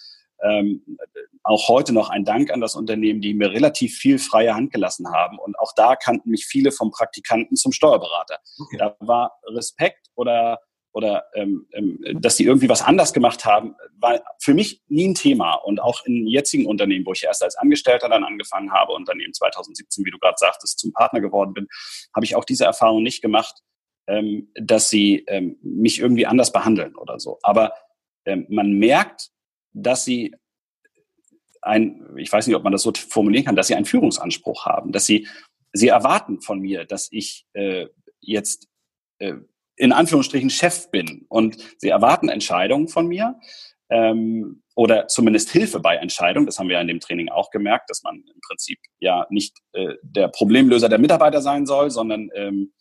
Ähm, 0.43 0.97
auch 1.43 1.67
heute 1.69 1.93
noch 1.93 2.09
ein 2.09 2.25
Dank 2.25 2.51
an 2.51 2.59
das 2.59 2.75
Unternehmen, 2.75 3.21
die 3.21 3.33
mir 3.33 3.51
relativ 3.51 3.95
viel 3.95 4.19
freie 4.19 4.53
Hand 4.53 4.73
gelassen 4.73 5.11
haben. 5.13 5.39
Und 5.39 5.57
auch 5.57 5.71
da 5.75 5.95
kannten 5.95 6.29
mich 6.29 6.45
viele 6.45 6.71
vom 6.71 6.91
Praktikanten 6.91 7.55
zum 7.55 7.71
Steuerberater. 7.71 8.39
Okay. 8.59 8.77
Da 8.77 8.95
war 8.99 9.39
Respekt 9.47 10.07
oder 10.15 10.59
oder 10.95 11.25
ähm, 11.33 11.67
ähm, 11.73 11.99
dass 12.21 12.37
die 12.37 12.45
irgendwie 12.45 12.69
was 12.69 12.81
anders 12.81 13.11
gemacht 13.11 13.43
haben, 13.43 13.75
war 13.99 14.21
für 14.39 14.53
mich 14.53 14.81
nie 14.87 15.09
ein 15.09 15.13
Thema. 15.13 15.55
Und 15.55 15.81
auch 15.81 16.05
in 16.05 16.25
jetzigen 16.25 16.65
Unternehmen, 16.65 17.05
wo 17.05 17.11
ich 17.11 17.25
erst 17.25 17.43
als 17.43 17.57
Angestellter 17.57 18.07
dann 18.07 18.23
angefangen 18.23 18.71
habe 18.71 18.93
und 18.93 19.05
dann 19.09 19.19
eben 19.19 19.33
2017, 19.33 20.05
wie 20.05 20.11
du 20.11 20.17
gerade 20.17 20.37
sagtest, 20.37 20.79
zum 20.79 20.93
Partner 20.93 21.19
geworden 21.19 21.53
bin, 21.53 21.67
habe 22.15 22.25
ich 22.25 22.37
auch 22.37 22.45
diese 22.45 22.63
Erfahrung 22.63 23.03
nicht 23.03 23.21
gemacht, 23.21 23.55
ähm, 24.07 24.49
dass 24.55 24.89
sie 24.89 25.25
ähm, 25.27 25.57
mich 25.61 25.99
irgendwie 25.99 26.27
anders 26.27 26.53
behandeln 26.53 26.95
oder 26.95 27.19
so. 27.19 27.39
Aber 27.43 27.73
ähm, 28.23 28.45
man 28.47 28.71
merkt, 28.71 29.31
dass 29.73 30.05
sie 30.05 30.33
ein, 31.61 32.07
ich 32.15 32.31
weiß 32.31 32.47
nicht, 32.47 32.55
ob 32.55 32.63
man 32.63 32.71
das 32.71 32.83
so 32.83 32.93
formulieren 32.93 33.43
kann, 33.43 33.57
dass 33.57 33.67
sie 33.67 33.75
einen 33.75 33.83
Führungsanspruch 33.83 34.65
haben, 34.65 34.93
dass 34.93 35.05
sie, 35.05 35.27
sie 35.73 35.89
erwarten 35.89 36.39
von 36.39 36.61
mir, 36.61 36.85
dass 36.85 37.09
ich 37.11 37.47
äh, 37.51 37.87
jetzt 38.21 38.69
äh, 39.19 39.33
in 39.75 39.91
Anführungsstrichen 39.91 40.49
Chef 40.49 40.89
bin 40.91 41.25
und 41.29 41.57
sie 41.77 41.89
erwarten 41.89 42.29
Entscheidungen 42.29 42.87
von 42.87 43.07
mir 43.07 43.39
ähm, 43.89 44.63
oder 44.75 45.07
zumindest 45.07 45.49
Hilfe 45.49 45.79
bei 45.79 45.95
Entscheidungen. 45.95 46.45
Das 46.45 46.59
haben 46.59 46.67
wir 46.67 46.75
ja 46.75 46.81
in 46.81 46.87
dem 46.87 46.99
Training 46.99 47.29
auch 47.29 47.49
gemerkt, 47.49 47.89
dass 47.89 48.03
man 48.03 48.15
im 48.15 48.41
Prinzip 48.47 48.79
ja 48.99 49.25
nicht 49.29 49.57
äh, 49.73 49.95
der 50.01 50.27
Problemlöser 50.27 50.89
der 50.89 50.99
Mitarbeiter 50.99 51.41
sein 51.41 51.65
soll, 51.65 51.91
sondern 51.91 52.29
ähm, 52.35 52.73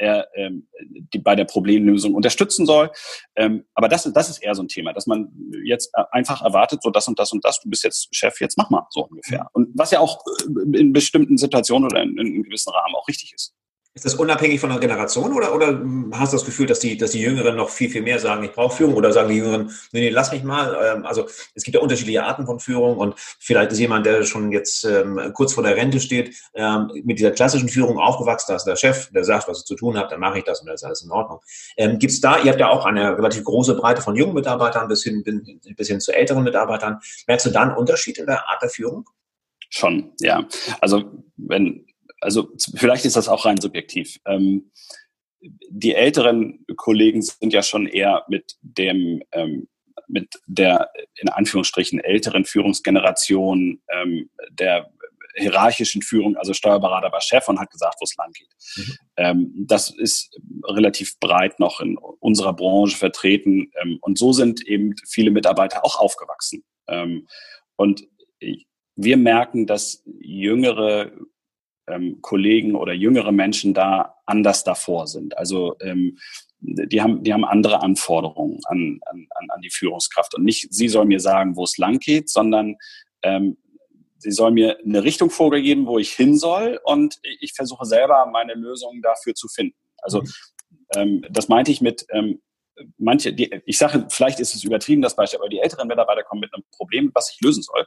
er 0.00 0.28
ähm, 0.34 0.66
die 1.12 1.18
bei 1.18 1.36
der 1.36 1.44
Problemlösung 1.44 2.14
unterstützen 2.14 2.66
soll. 2.66 2.90
Ähm, 3.36 3.66
aber 3.74 3.88
das, 3.88 4.10
das 4.12 4.30
ist 4.30 4.38
eher 4.38 4.54
so 4.54 4.62
ein 4.62 4.68
Thema, 4.68 4.92
dass 4.92 5.06
man 5.06 5.30
jetzt 5.62 5.94
einfach 6.10 6.42
erwartet, 6.42 6.82
so 6.82 6.90
das 6.90 7.06
und 7.06 7.18
das 7.18 7.32
und 7.32 7.44
das, 7.44 7.60
du 7.60 7.68
bist 7.68 7.84
jetzt 7.84 8.08
Chef, 8.14 8.40
jetzt 8.40 8.56
mach 8.56 8.70
mal 8.70 8.86
so 8.90 9.06
ungefähr. 9.06 9.48
Und 9.52 9.68
was 9.74 9.90
ja 9.90 10.00
auch 10.00 10.24
äh, 10.26 10.78
in 10.78 10.92
bestimmten 10.92 11.36
Situationen 11.36 11.90
oder 11.90 12.02
in, 12.02 12.12
in 12.12 12.26
einem 12.26 12.42
gewissen 12.42 12.72
Rahmen 12.72 12.94
auch 12.94 13.06
richtig 13.08 13.34
ist. 13.34 13.54
Ist 13.92 14.04
das 14.04 14.14
unabhängig 14.14 14.60
von 14.60 14.70
der 14.70 14.78
Generation 14.78 15.32
oder, 15.32 15.52
oder 15.52 15.82
hast 16.12 16.32
du 16.32 16.36
das 16.36 16.46
Gefühl, 16.46 16.66
dass 16.66 16.78
die, 16.78 16.96
dass 16.96 17.10
die 17.10 17.22
Jüngeren 17.22 17.56
noch 17.56 17.70
viel, 17.70 17.90
viel 17.90 18.02
mehr 18.02 18.20
sagen, 18.20 18.44
ich 18.44 18.52
brauche 18.52 18.76
Führung 18.76 18.94
oder 18.94 19.12
sagen 19.12 19.30
die 19.30 19.38
Jüngeren, 19.38 19.72
nee, 19.90 20.00
nee, 20.00 20.08
lass 20.10 20.30
mich 20.30 20.44
mal. 20.44 20.78
Ähm, 20.80 21.04
also 21.04 21.26
es 21.56 21.64
gibt 21.64 21.74
ja 21.74 21.80
unterschiedliche 21.80 22.22
Arten 22.22 22.46
von 22.46 22.60
Führung 22.60 22.98
und 22.98 23.16
vielleicht 23.40 23.72
ist 23.72 23.80
jemand, 23.80 24.06
der 24.06 24.22
schon 24.22 24.52
jetzt 24.52 24.84
ähm, 24.84 25.32
kurz 25.34 25.54
vor 25.54 25.64
der 25.64 25.76
Rente 25.76 25.98
steht, 25.98 26.36
ähm, 26.54 26.88
mit 27.02 27.18
dieser 27.18 27.32
klassischen 27.32 27.68
Führung 27.68 27.98
aufgewachsen, 27.98 28.46
da 28.52 28.56
ist 28.56 28.64
der 28.64 28.76
Chef, 28.76 29.10
der 29.10 29.24
sagt, 29.24 29.48
was 29.48 29.58
ich 29.58 29.64
zu 29.64 29.74
tun 29.74 29.98
habe, 29.98 30.08
dann 30.08 30.20
mache 30.20 30.38
ich 30.38 30.44
das 30.44 30.60
und 30.60 30.68
das 30.68 30.82
ist 30.82 30.84
alles 30.84 31.02
in 31.02 31.10
Ordnung. 31.10 31.40
Ähm, 31.76 31.98
gibt 31.98 32.12
es 32.12 32.20
da, 32.20 32.38
ihr 32.38 32.52
habt 32.52 32.60
ja 32.60 32.68
auch 32.68 32.86
eine 32.86 33.18
relativ 33.18 33.42
große 33.42 33.74
Breite 33.74 34.02
von 34.02 34.14
jungen 34.14 34.34
Mitarbeitern 34.34 34.86
bis 34.86 35.02
hin, 35.02 35.24
bis 35.76 35.88
hin 35.88 35.98
zu 35.98 36.12
älteren 36.12 36.44
Mitarbeitern. 36.44 37.00
Merkst 37.26 37.46
du 37.46 37.50
da 37.50 37.62
einen 37.62 37.76
Unterschied 37.76 38.18
in 38.18 38.26
der 38.26 38.48
Art 38.48 38.62
der 38.62 38.70
Führung? 38.70 39.04
Schon, 39.68 40.12
ja. 40.20 40.46
Also 40.80 41.04
wenn 41.36 41.86
also 42.20 42.50
vielleicht 42.76 43.04
ist 43.04 43.16
das 43.16 43.28
auch 43.28 43.44
rein 43.44 43.60
subjektiv. 43.60 44.18
Ähm, 44.26 44.70
die 45.40 45.94
älteren 45.94 46.64
Kollegen 46.76 47.22
sind 47.22 47.52
ja 47.52 47.62
schon 47.62 47.86
eher 47.86 48.24
mit 48.28 48.56
dem 48.62 49.22
ähm, 49.32 49.68
mit 50.06 50.40
der 50.46 50.90
in 51.14 51.28
Anführungsstrichen 51.28 52.00
älteren 52.00 52.44
Führungsgeneration 52.44 53.80
ähm, 53.92 54.28
der 54.50 54.90
hierarchischen 55.36 56.02
Führung, 56.02 56.36
also 56.36 56.52
Steuerberater 56.52 57.12
war 57.12 57.20
Chef 57.20 57.48
und 57.48 57.60
hat 57.60 57.70
gesagt, 57.70 57.96
wo 58.00 58.04
es 58.04 58.16
lang 58.16 58.32
geht. 58.32 58.48
Mhm. 58.76 58.96
Ähm, 59.16 59.52
das 59.66 59.90
ist 59.90 60.36
relativ 60.64 61.18
breit 61.20 61.60
noch 61.60 61.80
in 61.80 61.96
unserer 61.96 62.52
Branche 62.52 62.96
vertreten 62.96 63.70
ähm, 63.80 63.98
und 64.00 64.18
so 64.18 64.32
sind 64.32 64.66
eben 64.66 64.94
viele 65.08 65.30
Mitarbeiter 65.30 65.84
auch 65.84 66.00
aufgewachsen. 66.00 66.64
Ähm, 66.88 67.26
und 67.76 68.06
wir 68.96 69.16
merken, 69.16 69.66
dass 69.66 70.02
jüngere 70.04 71.12
ähm, 71.86 72.18
Kollegen 72.22 72.74
oder 72.74 72.92
jüngere 72.92 73.32
Menschen 73.32 73.74
da 73.74 74.16
anders 74.26 74.64
davor 74.64 75.06
sind. 75.06 75.36
Also 75.36 75.76
ähm, 75.80 76.18
die 76.60 77.00
haben, 77.00 77.22
die 77.22 77.32
haben 77.32 77.44
andere 77.44 77.82
Anforderungen 77.82 78.60
an, 78.66 79.00
an, 79.06 79.26
an 79.48 79.60
die 79.62 79.70
Führungskraft. 79.70 80.34
Und 80.34 80.44
nicht, 80.44 80.72
sie 80.72 80.88
soll 80.88 81.06
mir 81.06 81.20
sagen, 81.20 81.56
wo 81.56 81.64
es 81.64 81.78
lang 81.78 81.98
geht, 81.98 82.28
sondern 82.28 82.76
ähm, 83.22 83.56
sie 84.18 84.30
soll 84.30 84.50
mir 84.50 84.78
eine 84.84 85.02
Richtung 85.02 85.30
vorgegeben, 85.30 85.86
wo 85.86 85.98
ich 85.98 86.12
hin 86.12 86.36
soll 86.36 86.78
und 86.84 87.18
ich 87.22 87.54
versuche 87.54 87.86
selber 87.86 88.26
meine 88.30 88.54
Lösungen 88.54 89.00
dafür 89.00 89.34
zu 89.34 89.48
finden. 89.48 89.76
Also 90.02 90.22
mhm. 90.22 90.28
ähm, 90.96 91.24
das 91.30 91.48
meinte 91.48 91.70
ich 91.70 91.80
mit, 91.80 92.06
ähm, 92.10 92.42
manche, 92.98 93.32
die, 93.32 93.50
ich 93.64 93.78
sage, 93.78 94.06
vielleicht 94.10 94.40
ist 94.40 94.54
es 94.54 94.64
übertrieben, 94.64 95.02
das 95.02 95.16
Beispiel, 95.16 95.40
aber 95.40 95.48
die 95.48 95.60
älteren 95.60 95.88
Mitarbeiter 95.88 96.22
kommen 96.22 96.40
mit 96.40 96.52
einem 96.52 96.64
Problem, 96.76 97.10
was 97.14 97.32
ich 97.32 97.40
lösen 97.40 97.62
soll. 97.62 97.86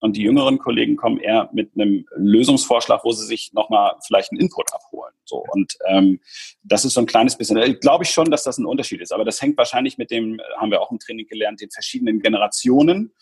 Und 0.00 0.16
die 0.16 0.22
jüngeren 0.22 0.58
Kollegen 0.58 0.96
kommen 0.96 1.18
eher 1.18 1.50
mit 1.52 1.72
einem 1.74 2.06
Lösungsvorschlag, 2.16 3.04
wo 3.04 3.12
sie 3.12 3.26
sich 3.26 3.52
nochmal 3.52 3.94
vielleicht 4.06 4.32
einen 4.32 4.40
Input 4.40 4.72
abholen. 4.72 5.12
So. 5.24 5.44
Und 5.50 5.76
ähm, 5.86 6.20
das 6.62 6.84
ist 6.86 6.94
so 6.94 7.00
ein 7.00 7.06
kleines 7.06 7.36
bisschen, 7.36 7.58
äh, 7.58 7.74
glaube 7.74 8.04
ich 8.04 8.10
schon, 8.10 8.30
dass 8.30 8.42
das 8.42 8.58
ein 8.58 8.64
Unterschied 8.64 9.02
ist. 9.02 9.12
Aber 9.12 9.24
das 9.24 9.40
hängt 9.42 9.58
wahrscheinlich 9.58 9.98
mit 9.98 10.10
dem, 10.10 10.38
äh, 10.38 10.42
haben 10.56 10.70
wir 10.70 10.80
auch 10.80 10.90
im 10.90 10.98
Training 10.98 11.26
gelernt, 11.26 11.60
den 11.60 11.70
verschiedenen 11.70 12.20
Generationen. 12.20 13.12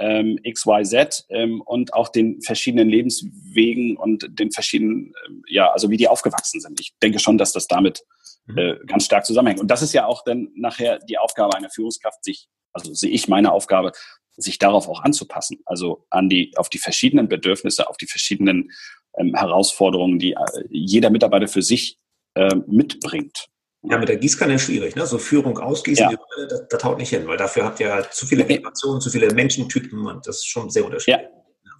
Ähm, 0.00 0.38
XYZ 0.48 1.26
ähm, 1.28 1.60
und 1.60 1.92
auch 1.92 2.08
den 2.08 2.40
verschiedenen 2.40 2.88
Lebenswegen 2.88 3.96
und 3.96 4.28
den 4.38 4.52
verschiedenen, 4.52 5.12
ähm, 5.26 5.42
ja, 5.48 5.72
also 5.72 5.90
wie 5.90 5.96
die 5.96 6.06
aufgewachsen 6.06 6.60
sind. 6.60 6.78
Ich 6.78 6.94
denke 7.02 7.18
schon, 7.18 7.36
dass 7.36 7.50
das 7.50 7.66
damit 7.66 8.04
mhm. 8.46 8.58
äh, 8.58 8.76
ganz 8.86 9.06
stark 9.06 9.26
zusammenhängt. 9.26 9.60
Und 9.60 9.72
das 9.72 9.82
ist 9.82 9.92
ja 9.94 10.06
auch 10.06 10.22
dann 10.22 10.50
nachher 10.54 11.00
die 11.00 11.18
Aufgabe 11.18 11.56
einer 11.56 11.70
Führungskraft, 11.70 12.22
sich, 12.22 12.46
also 12.72 12.94
sehe 12.94 13.10
ich 13.10 13.26
meine 13.26 13.50
Aufgabe, 13.50 13.90
sich 14.38 14.58
darauf 14.58 14.88
auch 14.88 15.02
anzupassen. 15.02 15.60
Also 15.66 16.06
an 16.10 16.28
die, 16.28 16.52
auf 16.56 16.68
die 16.68 16.78
verschiedenen 16.78 17.28
Bedürfnisse, 17.28 17.88
auf 17.88 17.96
die 17.96 18.06
verschiedenen 18.06 18.70
ähm, 19.16 19.34
Herausforderungen, 19.34 20.18
die 20.18 20.32
äh, 20.32 20.64
jeder 20.70 21.10
Mitarbeiter 21.10 21.48
für 21.48 21.62
sich 21.62 21.98
äh, 22.34 22.54
mitbringt. 22.66 23.48
Ja, 23.82 23.98
mit 23.98 24.08
der 24.08 24.16
Gießkanne 24.16 24.54
ist 24.54 24.62
schwierig, 24.62 24.96
ne? 24.96 25.06
So 25.06 25.18
Führung 25.18 25.58
ausgießen, 25.58 26.10
ja. 26.10 26.46
das, 26.48 26.66
das 26.68 26.84
haut 26.84 26.98
nicht 26.98 27.10
hin, 27.10 27.26
weil 27.26 27.36
dafür 27.36 27.64
habt 27.64 27.78
ihr 27.80 27.92
halt 27.92 28.12
zu 28.12 28.26
viele 28.26 28.44
Generationen, 28.44 29.00
zu 29.00 29.10
viele 29.10 29.32
Menschentypen 29.32 30.06
und 30.06 30.26
das 30.26 30.38
ist 30.38 30.46
schon 30.46 30.68
sehr 30.68 30.84
unterschiedlich. 30.84 31.28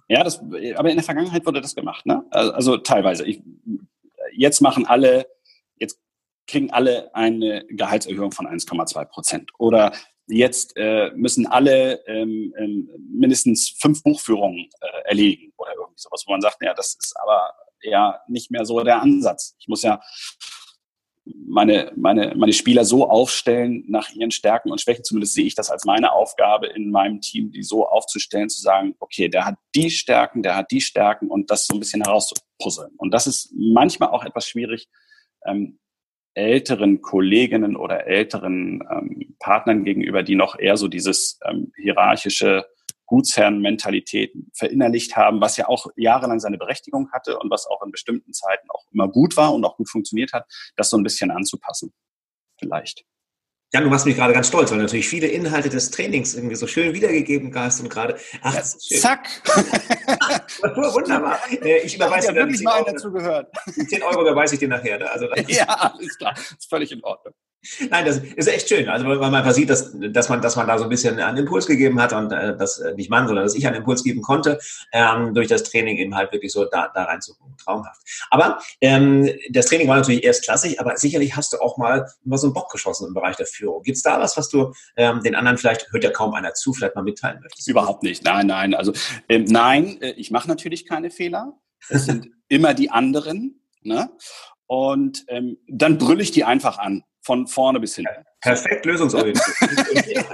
Ja. 0.07 0.17
ja, 0.17 0.23
das, 0.23 0.39
aber 0.39 0.89
in 0.89 0.95
der 0.95 1.03
Vergangenheit 1.03 1.45
wurde 1.45 1.61
das 1.61 1.75
gemacht, 1.75 2.05
ne? 2.05 2.25
Also, 2.31 2.51
also 2.53 2.77
teilweise. 2.77 3.25
Ich, 3.25 3.41
jetzt 4.33 4.61
machen 4.61 4.85
alle, 4.85 5.27
jetzt 5.77 5.99
kriegen 6.47 6.71
alle 6.71 7.13
eine 7.13 7.65
Gehaltserhöhung 7.69 8.31
von 8.31 8.47
1,2 8.47 9.05
Prozent. 9.05 9.51
Oder 9.57 9.91
jetzt 10.29 10.73
äh, 10.77 11.11
müssen 11.15 11.47
alle 11.47 12.05
ähm, 12.07 12.53
ähm, 12.57 12.89
mindestens 13.11 13.69
fünf 13.79 14.03
Buchführungen 14.03 14.69
äh, 14.81 15.09
erledigen 15.09 15.53
oder 15.57 15.71
irgendwie 15.73 15.93
sowas, 15.97 16.23
wo 16.25 16.31
man 16.31 16.41
sagt, 16.41 16.57
ja, 16.61 16.73
das 16.73 16.95
ist 16.99 17.15
aber 17.21 17.53
ja 17.81 18.19
nicht 18.27 18.51
mehr 18.51 18.65
so 18.65 18.81
der 18.81 19.01
Ansatz. 19.01 19.55
Ich 19.59 19.67
muss 19.67 19.83
ja 19.83 19.99
meine, 21.45 21.91
meine, 21.95 22.33
meine 22.35 22.53
Spieler 22.53 22.85
so 22.85 23.09
aufstellen 23.09 23.83
nach 23.87 24.09
ihren 24.11 24.31
Stärken 24.31 24.71
und 24.71 24.81
Schwächen. 24.81 25.03
Zumindest 25.03 25.33
sehe 25.33 25.45
ich 25.45 25.55
das 25.55 25.69
als 25.69 25.85
meine 25.85 26.11
Aufgabe 26.11 26.67
in 26.67 26.91
meinem 26.91 27.21
Team, 27.21 27.51
die 27.51 27.63
so 27.63 27.87
aufzustellen, 27.87 28.49
zu 28.49 28.61
sagen, 28.61 28.95
okay, 28.99 29.29
der 29.29 29.45
hat 29.45 29.55
die 29.75 29.89
Stärken, 29.89 30.43
der 30.43 30.55
hat 30.55 30.71
die 30.71 30.81
Stärken 30.81 31.29
und 31.29 31.51
das 31.51 31.65
so 31.67 31.75
ein 31.75 31.79
bisschen 31.79 32.03
herauszupuzzeln. 32.03 32.91
Und 32.97 33.13
das 33.13 33.27
ist 33.27 33.53
manchmal 33.55 34.09
auch 34.09 34.23
etwas 34.23 34.47
schwierig, 34.47 34.87
ähm, 35.45 35.79
älteren 36.39 37.01
Kolleginnen 37.01 37.75
oder 37.75 38.07
älteren 38.07 38.81
ähm, 38.89 39.35
Partnern 39.39 39.83
gegenüber, 39.83 40.23
die 40.23 40.35
noch 40.35 40.57
eher 40.57 40.77
so 40.77 40.87
dieses 40.87 41.39
ähm, 41.45 41.71
hierarchische 41.75 42.65
Gutsherren-Mentalität 43.05 44.33
verinnerlicht 44.53 45.15
haben, 45.15 45.41
was 45.41 45.57
ja 45.57 45.67
auch 45.67 45.87
jahrelang 45.95 46.39
seine 46.39 46.57
Berechtigung 46.57 47.11
hatte 47.11 47.39
und 47.39 47.49
was 47.49 47.65
auch 47.67 47.83
in 47.83 47.91
bestimmten 47.91 48.33
Zeiten 48.33 48.69
auch 48.69 48.85
immer 48.93 49.07
gut 49.07 49.35
war 49.35 49.53
und 49.53 49.65
auch 49.65 49.77
gut 49.77 49.89
funktioniert 49.89 50.31
hat, 50.31 50.45
das 50.75 50.89
so 50.89 50.97
ein 50.97 51.03
bisschen 51.03 51.31
anzupassen. 51.31 51.91
Vielleicht. 52.59 53.05
Ja, 53.71 53.81
du 53.81 53.89
machst 53.89 54.07
mich 54.07 54.15
gerade 54.15 54.33
ganz 54.33 54.47
stolz, 54.47 54.71
weil 54.71 54.79
natürlich 54.79 55.07
viele 55.07 55.27
Inhalte 55.27 55.69
des 55.69 55.91
Trainings 55.91 56.33
irgendwie 56.33 56.55
so 56.55 56.65
schön 56.65 56.95
wiedergegeben 56.95 57.53
hast 57.53 57.79
und 57.81 57.89
gerade. 57.89 58.17
Ach, 58.41 58.55
ja, 58.55 58.63
zack! 58.63 59.27
Wunderbar. 60.63 61.39
Äh, 61.51 61.81
ich 61.81 61.95
überweise 61.95 62.29
dir 62.29 62.39
ja 62.39 62.45
wirklich 62.47 62.63
mal 62.63 62.83
dazu 62.83 63.11
gehört. 63.11 63.47
10 63.87 64.01
Euro 64.01 64.21
überweise 64.21 64.55
ich 64.55 64.59
dir 64.59 64.69
nachher. 64.69 64.97
Ne? 64.97 65.09
Also, 65.11 65.27
ja, 65.47 65.65
alles 65.65 66.17
klar. 66.17 66.33
Das 66.35 66.51
ist 66.51 66.69
völlig 66.69 66.91
in 66.91 67.03
Ordnung. 67.03 67.35
Nein, 67.89 68.05
das 68.05 68.19
ist 68.19 68.47
echt 68.47 68.69
schön. 68.69 68.87
Also 68.87 69.05
weil 69.05 69.17
man 69.17 69.35
einfach 69.35 69.51
sieht, 69.51 69.69
dass, 69.69 69.93
dass 69.93 70.29
man, 70.29 70.41
dass 70.41 70.55
man 70.55 70.67
da 70.67 70.77
so 70.77 70.85
ein 70.85 70.89
bisschen 70.89 71.19
einen 71.19 71.39
Impuls 71.39 71.65
gegeben 71.65 72.01
hat 72.01 72.13
und 72.13 72.31
äh, 72.31 72.55
dass 72.55 72.79
äh, 72.79 72.93
nicht 72.93 73.09
man, 73.09 73.27
sondern 73.27 73.43
dass 73.43 73.55
ich 73.55 73.67
einen 73.67 73.77
Impuls 73.77 74.03
geben 74.03 74.21
konnte, 74.21 74.59
ähm, 74.93 75.33
durch 75.33 75.47
das 75.49 75.63
Training 75.63 75.97
eben 75.97 76.15
halt 76.15 76.31
wirklich 76.31 76.53
so 76.53 76.65
da, 76.65 76.89
da 76.93 77.03
reinzukommen. 77.03 77.57
Traumhaft. 77.57 78.01
Aber 78.29 78.59
ähm, 78.79 79.29
das 79.49 79.65
Training 79.65 79.87
war 79.87 79.97
natürlich 79.97 80.23
erstklassig, 80.23 80.79
aber 80.79 80.95
sicherlich 80.95 81.35
hast 81.35 81.51
du 81.51 81.57
auch 81.57 81.77
mal 81.77 82.09
mal 82.23 82.37
so 82.37 82.47
einen 82.47 82.53
Bock 82.53 82.71
geschossen 82.71 83.07
im 83.07 83.13
Bereich 83.13 83.35
der 83.35 83.45
Führung. 83.45 83.83
Gibt 83.83 83.97
es 83.97 84.03
da 84.03 84.19
was, 84.19 84.37
was 84.37 84.47
du 84.49 84.73
ähm, 84.95 85.21
den 85.21 85.35
anderen 85.35 85.57
vielleicht, 85.57 85.91
hört 85.91 86.03
ja 86.03 86.11
kaum 86.11 86.33
einer 86.33 86.53
zu, 86.53 86.73
vielleicht 86.73 86.95
mal 86.95 87.03
mitteilen 87.03 87.41
möchtest? 87.41 87.67
Überhaupt 87.67 88.03
nicht. 88.03 88.23
Nein, 88.23 88.47
nein. 88.47 88.73
Also 88.73 88.93
ähm, 89.27 89.43
nein, 89.45 90.01
äh, 90.01 90.11
ich 90.11 90.31
mache 90.31 90.47
natürlich 90.47 90.87
keine 90.87 91.11
Fehler. 91.11 91.59
Es 91.89 92.05
sind 92.05 92.29
immer 92.47 92.73
die 92.73 92.89
anderen. 92.89 93.61
Ne? 93.81 94.09
Und 94.67 95.25
ähm, 95.27 95.57
dann 95.67 95.97
brülle 95.97 96.21
ich 96.21 96.31
die 96.31 96.43
einfach 96.43 96.77
an 96.77 97.03
von 97.21 97.47
vorne 97.47 97.79
bis 97.79 97.95
hinten. 97.95 98.25
Perfekt 98.41 98.85
lösungsorientiert. 98.85 99.45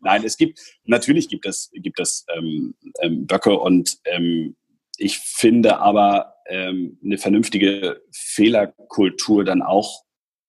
Nein, 0.00 0.24
es 0.24 0.36
gibt, 0.36 0.60
natürlich 0.84 1.28
gibt 1.28 1.46
es, 1.46 1.70
gibt 1.72 1.98
es 1.98 2.24
ähm, 2.36 2.74
ähm, 3.00 3.26
Böcke 3.26 3.58
und 3.58 3.98
ähm, 4.04 4.56
ich 4.98 5.18
finde 5.18 5.78
aber 5.78 6.34
ähm, 6.48 6.98
eine 7.04 7.18
vernünftige 7.18 8.02
Fehlerkultur 8.12 9.44
dann 9.44 9.62
auch, 9.62 10.04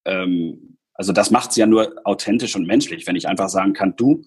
ähm, 0.05 0.77
also 0.93 1.13
das 1.13 1.31
macht 1.31 1.51
es 1.51 1.55
ja 1.55 1.65
nur 1.65 1.95
authentisch 2.05 2.55
und 2.55 2.67
menschlich, 2.67 3.07
wenn 3.07 3.15
ich 3.15 3.27
einfach 3.27 3.49
sagen 3.49 3.73
kann, 3.73 3.95
du, 3.95 4.25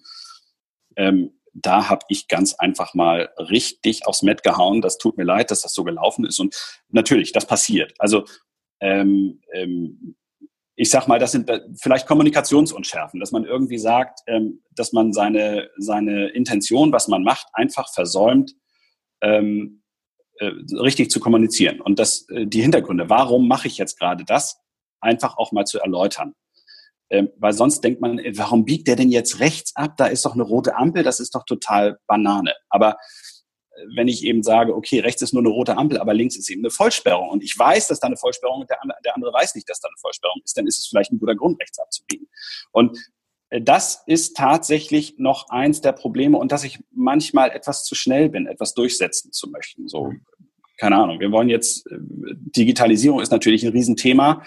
ähm, 0.95 1.39
da 1.53 1.89
habe 1.89 2.05
ich 2.07 2.27
ganz 2.27 2.53
einfach 2.53 2.93
mal 2.93 3.29
richtig 3.37 4.07
aufs 4.07 4.21
Met 4.21 4.43
gehauen. 4.43 4.81
Das 4.81 4.97
tut 4.97 5.17
mir 5.17 5.23
leid, 5.23 5.51
dass 5.51 5.61
das 5.61 5.73
so 5.73 5.83
gelaufen 5.83 6.25
ist. 6.25 6.39
Und 6.39 6.55
natürlich, 6.89 7.33
das 7.33 7.45
passiert. 7.45 7.93
Also 7.99 8.25
ähm, 8.79 9.41
ähm, 9.53 10.15
ich 10.81 10.89
sag 10.89 11.07
mal, 11.07 11.19
das 11.19 11.31
sind 11.31 11.47
vielleicht 11.79 12.07
Kommunikationsunschärfen, 12.07 13.19
dass 13.19 13.31
man 13.31 13.45
irgendwie 13.45 13.77
sagt, 13.77 14.21
ähm, 14.25 14.63
dass 14.71 14.93
man 14.93 15.13
seine, 15.13 15.69
seine 15.77 16.29
Intention, 16.29 16.91
was 16.91 17.07
man 17.07 17.21
macht, 17.21 17.45
einfach 17.53 17.93
versäumt, 17.93 18.55
ähm, 19.21 19.83
äh, 20.39 20.49
richtig 20.79 21.11
zu 21.11 21.19
kommunizieren. 21.19 21.81
Und 21.81 21.99
das, 21.99 22.27
äh, 22.29 22.47
die 22.47 22.63
Hintergründe, 22.63 23.11
warum 23.11 23.47
mache 23.47 23.67
ich 23.67 23.77
jetzt 23.77 23.99
gerade 23.99 24.25
das, 24.25 24.59
einfach 25.01 25.37
auch 25.37 25.51
mal 25.51 25.65
zu 25.65 25.79
erläutern. 25.79 26.33
Ähm, 27.11 27.29
weil 27.37 27.53
sonst 27.53 27.81
denkt 27.81 28.01
man, 28.01 28.17
äh, 28.17 28.35
warum 28.35 28.65
biegt 28.65 28.87
der 28.87 28.95
denn 28.95 29.11
jetzt 29.11 29.39
rechts 29.39 29.75
ab? 29.75 29.97
Da 29.97 30.07
ist 30.07 30.25
doch 30.25 30.33
eine 30.33 30.41
rote 30.41 30.75
Ampel, 30.75 31.03
das 31.03 31.19
ist 31.19 31.35
doch 31.35 31.45
total 31.45 31.99
Banane. 32.07 32.55
Aber 32.69 32.97
wenn 33.95 34.07
ich 34.07 34.23
eben 34.23 34.43
sage, 34.43 34.75
okay, 34.75 34.99
rechts 34.99 35.21
ist 35.21 35.33
nur 35.33 35.41
eine 35.41 35.49
rote 35.49 35.77
Ampel, 35.77 35.97
aber 35.97 36.13
links 36.13 36.35
ist 36.35 36.49
eben 36.49 36.61
eine 36.61 36.71
Vollsperrung 36.71 37.29
und 37.29 37.43
ich 37.43 37.57
weiß, 37.57 37.87
dass 37.87 37.99
da 37.99 38.07
eine 38.07 38.17
Vollsperrung 38.17 38.61
ist, 38.61 38.69
der, 38.69 38.79
der 39.03 39.15
andere 39.15 39.33
weiß 39.33 39.55
nicht, 39.55 39.69
dass 39.69 39.79
da 39.79 39.87
eine 39.87 39.97
Vollsperrung 39.99 40.41
ist, 40.43 40.57
dann 40.57 40.67
ist 40.67 40.79
es 40.79 40.87
vielleicht 40.87 41.11
ein 41.11 41.19
guter 41.19 41.35
Grund, 41.35 41.59
rechts 41.59 41.79
abzubiegen. 41.79 42.27
Und 42.71 42.97
äh, 43.49 43.61
das 43.61 44.03
ist 44.05 44.35
tatsächlich 44.35 45.15
noch 45.17 45.49
eins 45.49 45.81
der 45.81 45.93
Probleme 45.93 46.37
und 46.37 46.51
dass 46.51 46.63
ich 46.63 46.79
manchmal 46.91 47.51
etwas 47.51 47.83
zu 47.83 47.95
schnell 47.95 48.29
bin, 48.29 48.47
etwas 48.47 48.73
durchsetzen 48.73 49.31
zu 49.31 49.49
möchten. 49.49 49.87
So 49.87 50.13
keine 50.77 50.95
Ahnung, 50.95 51.19
wir 51.19 51.31
wollen 51.31 51.49
jetzt, 51.49 51.85
äh, 51.91 51.97
Digitalisierung 51.99 53.21
ist 53.21 53.31
natürlich 53.31 53.63
ein 53.63 53.71
Riesenthema, 53.71 54.43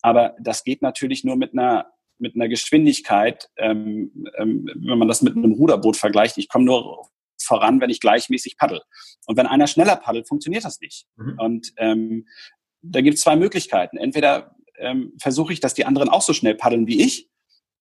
aber 0.00 0.36
das 0.40 0.62
geht 0.62 0.80
natürlich 0.80 1.24
nur 1.24 1.36
mit 1.36 1.52
einer 1.52 1.86
mit 2.18 2.34
einer 2.34 2.48
Geschwindigkeit, 2.48 3.50
ähm, 3.58 4.10
ähm, 4.38 4.70
wenn 4.74 4.98
man 4.98 5.08
das 5.08 5.20
mit 5.20 5.36
einem 5.36 5.52
Ruderboot 5.52 5.98
vergleicht, 5.98 6.38
ich 6.38 6.48
komme 6.48 6.64
nur 6.64 7.08
voran, 7.46 7.80
wenn 7.80 7.90
ich 7.90 8.00
gleichmäßig 8.00 8.56
paddel. 8.56 8.82
Und 9.26 9.36
wenn 9.36 9.46
einer 9.46 9.66
schneller 9.66 9.96
paddelt, 9.96 10.28
funktioniert 10.28 10.64
das 10.64 10.80
nicht. 10.80 11.06
Mhm. 11.16 11.38
Und 11.38 11.72
ähm, 11.76 12.26
da 12.82 13.00
gibt 13.00 13.16
es 13.16 13.22
zwei 13.22 13.36
Möglichkeiten. 13.36 13.96
Entweder 13.96 14.54
ähm, 14.78 15.12
versuche 15.20 15.52
ich, 15.52 15.60
dass 15.60 15.74
die 15.74 15.86
anderen 15.86 16.08
auch 16.08 16.22
so 16.22 16.32
schnell 16.32 16.54
paddeln 16.54 16.86
wie 16.86 17.02
ich, 17.02 17.30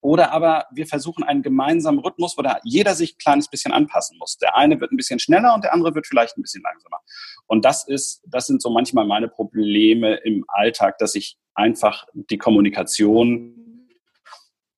oder 0.06 0.32
aber 0.32 0.66
wir 0.72 0.86
versuchen 0.86 1.24
einen 1.24 1.42
gemeinsamen 1.42 2.00
Rhythmus, 2.00 2.38
wo 2.38 2.44
da 2.44 2.60
jeder 2.64 2.94
sich 2.94 3.16
ein 3.16 3.18
kleines 3.18 3.50
bisschen 3.50 3.72
anpassen 3.72 4.20
muss. 4.20 4.38
Der 4.38 4.56
eine 4.56 4.80
wird 4.80 4.92
ein 4.92 4.98
bisschen 4.98 5.18
schneller 5.18 5.56
und 5.56 5.64
der 5.64 5.74
andere 5.74 5.96
wird 5.96 6.06
vielleicht 6.06 6.38
ein 6.38 6.44
bisschen 6.44 6.62
langsamer. 6.62 7.00
Und 7.48 7.66
das 7.66 7.88
ist, 7.88 8.22
das 8.28 8.46
sind 8.46 8.62
so 8.62 8.70
manchmal 8.70 9.08
meine 9.08 9.28
Probleme 9.28 10.18
im 10.18 10.46
Alltag, 10.48 11.00
dass 11.00 11.16
ich 11.16 11.40
einfach 11.56 12.06
die 12.14 12.38
Kommunikation 12.38 13.90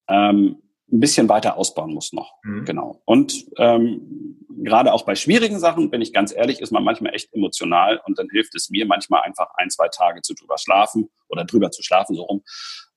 ähm, 0.08 0.62
ein 0.92 1.00
bisschen 1.00 1.28
weiter 1.30 1.58
ausbauen 1.58 1.94
muss 1.94 2.14
noch. 2.14 2.34
Mhm. 2.44 2.66
Genau. 2.66 3.02
Und 3.06 3.46
ähm, 3.58 4.38
gerade 4.64 4.94
auch 4.94 5.04
bei 5.04 5.16
schwierigen 5.16 5.60
Sachen, 5.60 5.90
bin 5.90 6.02
ich 6.02 6.14
ganz 6.14 6.34
ehrlich, 6.34 6.62
ist 6.62 6.72
man 6.72 6.84
manchmal 6.84 7.14
echt 7.14 7.34
emotional 7.34 8.02
und 8.06 8.18
dann 8.18 8.30
hilft 8.30 8.56
es 8.56 8.70
mir 8.70 8.86
manchmal 8.86 9.22
einfach 9.24 9.50
ein, 9.56 9.70
zwei 9.70 9.88
Tage 9.90 10.22
zu 10.22 10.34
drüber 10.34 10.58
schlafen 10.58 11.10
oder 11.28 11.46
drüber 11.46 11.72
zu 11.72 11.84
schlafen, 11.84 12.16
so 12.16 12.24
rum. 12.24 12.44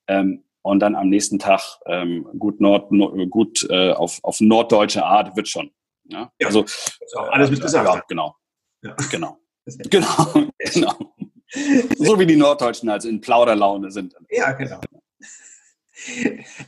Ähm, 0.06 0.44
und 0.62 0.80
dann 0.80 0.94
am 0.94 1.08
nächsten 1.08 1.38
Tag 1.38 1.78
ähm, 1.86 2.28
gut 2.38 2.60
Nord, 2.60 2.92
no, 2.92 3.26
gut 3.28 3.66
äh, 3.70 3.92
auf, 3.92 4.20
auf 4.22 4.40
norddeutsche 4.40 5.04
Art 5.04 5.36
wird 5.36 5.48
schon. 5.48 5.70
Ja? 6.04 6.32
ja 6.38 6.46
also 6.46 6.64
auch 7.16 7.28
alles 7.30 7.50
mit 7.50 7.60
gesagt. 7.60 7.86
Ja, 7.86 8.02
genau. 8.08 8.36
Ja. 8.82 8.96
Genau. 9.10 9.36
Genau. 9.88 10.48
genau. 10.58 11.14
so 11.96 12.18
wie 12.18 12.26
die 12.26 12.34
Norddeutschen 12.34 12.88
also 12.88 13.08
in 13.08 13.20
Plauderlaune 13.20 13.90
sind. 13.92 14.16
Ja, 14.30 14.50
genau. 14.52 14.80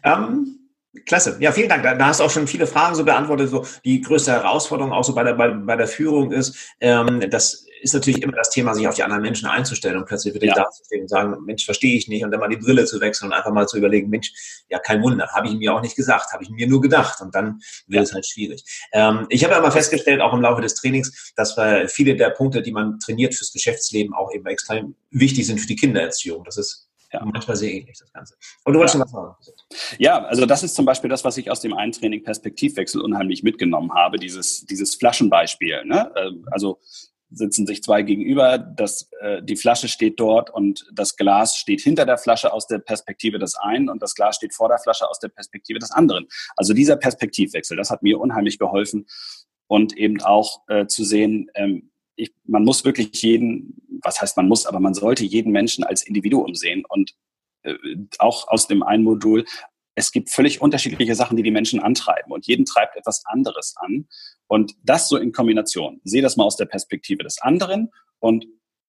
ähm, 0.04 0.61
Klasse. 1.06 1.38
Ja, 1.40 1.52
vielen 1.52 1.68
Dank. 1.68 1.82
Da, 1.82 1.94
da, 1.94 2.06
hast 2.06 2.20
du 2.20 2.24
auch 2.24 2.30
schon 2.30 2.46
viele 2.46 2.66
Fragen 2.66 2.94
so 2.94 3.04
beantwortet. 3.04 3.48
So 3.48 3.64
die 3.84 4.02
größte 4.02 4.32
Herausforderung 4.32 4.92
auch 4.92 5.04
so 5.04 5.14
bei 5.14 5.24
der, 5.24 5.34
bei, 5.34 5.48
bei 5.48 5.76
der 5.76 5.88
Führung 5.88 6.32
ist, 6.32 6.56
ähm, 6.80 7.20
das 7.30 7.66
ist 7.82 7.94
natürlich 7.94 8.22
immer 8.22 8.34
das 8.34 8.50
Thema, 8.50 8.74
sich 8.74 8.86
auf 8.86 8.94
die 8.94 9.02
anderen 9.02 9.22
Menschen 9.22 9.48
einzustellen 9.48 9.96
und 9.96 10.06
plötzlich 10.06 10.34
wirklich 10.34 10.50
ja. 10.50 10.62
dazustehen 10.62 11.02
und 11.02 11.08
sagen, 11.08 11.36
Mensch, 11.44 11.64
verstehe 11.64 11.96
ich 11.96 12.08
nicht 12.08 12.24
und 12.24 12.30
dann 12.30 12.38
mal 12.38 12.48
die 12.48 12.56
Brille 12.56 12.84
zu 12.84 13.00
wechseln 13.00 13.28
und 13.28 13.32
einfach 13.32 13.52
mal 13.52 13.66
zu 13.66 13.76
überlegen, 13.76 14.08
Mensch, 14.08 14.32
ja, 14.68 14.78
kein 14.78 15.02
Wunder, 15.02 15.28
habe 15.32 15.48
ich 15.48 15.54
mir 15.54 15.74
auch 15.74 15.80
nicht 15.80 15.96
gesagt, 15.96 16.32
habe 16.32 16.44
ich 16.44 16.50
mir 16.50 16.68
nur 16.68 16.80
gedacht 16.80 17.20
und 17.20 17.34
dann 17.34 17.60
wird 17.88 17.96
ja. 17.96 18.02
es 18.02 18.14
halt 18.14 18.26
schwierig. 18.26 18.64
Ähm, 18.92 19.26
ich 19.30 19.42
habe 19.44 19.54
ja 19.54 19.60
mal 19.60 19.72
festgestellt, 19.72 20.20
auch 20.20 20.32
im 20.32 20.42
Laufe 20.42 20.62
des 20.62 20.74
Trainings, 20.74 21.32
dass 21.34 21.58
äh, 21.58 21.88
viele 21.88 22.14
der 22.14 22.30
Punkte, 22.30 22.62
die 22.62 22.72
man 22.72 23.00
trainiert 23.00 23.34
fürs 23.34 23.52
Geschäftsleben, 23.52 24.14
auch 24.14 24.32
eben 24.32 24.46
extrem 24.46 24.94
wichtig 25.10 25.46
sind 25.46 25.60
für 25.60 25.66
die 25.66 25.76
Kindererziehung. 25.76 26.44
Das 26.44 26.58
ist 26.58 26.88
ja. 27.12 27.24
manchmal 27.24 27.56
sehr 27.56 27.72
ähnlich, 27.72 27.98
das 27.98 28.12
Ganze. 28.12 28.34
Und 28.64 28.72
du 28.72 28.78
wolltest 28.78 28.94
ja. 28.94 29.00
schon 29.00 29.04
was 29.04 29.12
sagen. 29.12 29.96
Ja, 29.98 30.24
also 30.24 30.46
das 30.46 30.62
ist 30.62 30.74
zum 30.74 30.84
Beispiel 30.84 31.10
das, 31.10 31.24
was 31.24 31.36
ich 31.36 31.50
aus 31.50 31.60
dem 31.60 31.74
einen 31.74 31.92
Training 31.92 32.22
Perspektivwechsel 32.22 33.00
unheimlich 33.00 33.42
mitgenommen 33.42 33.92
habe, 33.94 34.18
dieses, 34.18 34.64
dieses 34.66 34.94
Flaschenbeispiel. 34.94 35.84
Ne? 35.84 36.12
Ähm, 36.16 36.46
also 36.50 36.80
sitzen 37.34 37.66
sich 37.66 37.82
zwei 37.82 38.02
gegenüber, 38.02 38.58
das, 38.58 39.08
äh, 39.20 39.42
die 39.42 39.56
Flasche 39.56 39.88
steht 39.88 40.20
dort 40.20 40.50
und 40.50 40.86
das 40.92 41.16
Glas 41.16 41.56
steht 41.56 41.80
hinter 41.80 42.04
der 42.04 42.18
Flasche 42.18 42.52
aus 42.52 42.66
der 42.66 42.78
Perspektive 42.78 43.38
des 43.38 43.54
einen 43.56 43.88
und 43.88 44.02
das 44.02 44.14
Glas 44.14 44.36
steht 44.36 44.54
vor 44.54 44.68
der 44.68 44.78
Flasche 44.78 45.08
aus 45.08 45.18
der 45.18 45.28
Perspektive 45.28 45.78
des 45.78 45.90
anderen. 45.90 46.26
Also 46.56 46.74
dieser 46.74 46.96
Perspektivwechsel, 46.96 47.76
das 47.76 47.90
hat 47.90 48.02
mir 48.02 48.20
unheimlich 48.20 48.58
geholfen 48.58 49.06
und 49.66 49.96
eben 49.96 50.20
auch 50.20 50.62
äh, 50.68 50.86
zu 50.86 51.04
sehen, 51.04 51.50
ähm, 51.54 51.91
ich, 52.22 52.32
man 52.44 52.64
muss 52.64 52.84
wirklich 52.84 53.22
jeden, 53.22 54.00
was 54.02 54.20
heißt 54.20 54.36
man 54.36 54.48
muss, 54.48 54.66
aber 54.66 54.80
man 54.80 54.94
sollte 54.94 55.24
jeden 55.24 55.52
Menschen 55.52 55.84
als 55.84 56.02
Individuum 56.02 56.54
sehen 56.54 56.84
und 56.88 57.14
äh, 57.62 57.74
auch 58.18 58.48
aus 58.48 58.66
dem 58.66 58.82
einen 58.82 59.04
Modul, 59.04 59.44
es 59.94 60.12
gibt 60.12 60.30
völlig 60.30 60.60
unterschiedliche 60.60 61.14
Sachen, 61.14 61.36
die 61.36 61.42
die 61.42 61.50
Menschen 61.50 61.80
antreiben 61.80 62.32
und 62.32 62.46
jeden 62.46 62.64
treibt 62.64 62.96
etwas 62.96 63.24
anderes 63.26 63.74
an. 63.76 64.06
Und 64.46 64.74
das 64.82 65.08
so 65.08 65.16
in 65.16 65.32
Kombination. 65.32 66.00
Sehe 66.04 66.22
das 66.22 66.36
mal 66.36 66.44
aus 66.44 66.56
der 66.56 66.66
Perspektive 66.66 67.22
des 67.22 67.40
anderen 67.40 67.90
und 68.18 68.46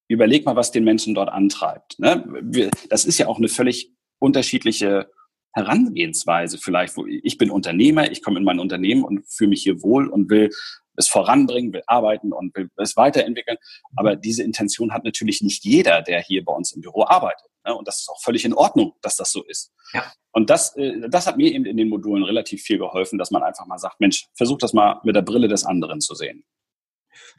überleg 0.07 0.45
mal, 0.45 0.55
was 0.55 0.71
den 0.71 0.83
Menschen 0.83 1.13
dort 1.15 1.29
antreibt. 1.29 1.99
Ne? 1.99 2.71
Das 2.89 3.05
ist 3.05 3.17
ja 3.17 3.27
auch 3.27 3.37
eine 3.37 3.49
völlig 3.49 3.91
unterschiedliche 4.19 5.11
Herangehensweise 5.53 6.57
vielleicht. 6.57 6.97
Wo 6.97 7.05
ich 7.05 7.37
bin 7.37 7.51
Unternehmer, 7.51 8.11
ich 8.11 8.21
komme 8.21 8.39
in 8.39 8.45
mein 8.45 8.59
Unternehmen 8.59 9.03
und 9.03 9.25
fühle 9.27 9.49
mich 9.49 9.63
hier 9.63 9.81
wohl 9.81 10.07
und 10.07 10.29
will 10.29 10.49
es 10.95 11.07
voranbringen, 11.07 11.73
will 11.73 11.83
arbeiten 11.87 12.33
und 12.33 12.55
will 12.55 12.69
es 12.77 12.95
weiterentwickeln. 12.95 13.57
Aber 13.95 14.15
diese 14.15 14.43
Intention 14.43 14.93
hat 14.93 15.03
natürlich 15.03 15.41
nicht 15.41 15.63
jeder, 15.63 16.01
der 16.01 16.21
hier 16.21 16.43
bei 16.43 16.53
uns 16.53 16.71
im 16.71 16.81
Büro 16.81 17.05
arbeitet. 17.05 17.47
Ne? 17.65 17.75
Und 17.75 17.87
das 17.87 17.99
ist 18.01 18.09
auch 18.09 18.21
völlig 18.21 18.45
in 18.45 18.53
Ordnung, 18.53 18.93
dass 19.01 19.15
das 19.15 19.31
so 19.31 19.43
ist. 19.43 19.71
Ja. 19.93 20.11
Und 20.31 20.49
das, 20.49 20.75
äh, 20.75 21.09
das 21.09 21.27
hat 21.27 21.37
mir 21.37 21.51
eben 21.51 21.65
in 21.65 21.77
den 21.77 21.89
Modulen 21.89 22.23
relativ 22.23 22.63
viel 22.63 22.77
geholfen, 22.77 23.17
dass 23.17 23.31
man 23.31 23.43
einfach 23.43 23.65
mal 23.65 23.77
sagt, 23.77 23.99
Mensch, 23.99 24.27
versuch 24.33 24.57
das 24.57 24.73
mal 24.73 24.99
mit 25.03 25.15
der 25.15 25.21
Brille 25.21 25.47
des 25.47 25.65
anderen 25.65 26.01
zu 26.01 26.15
sehen. 26.15 26.43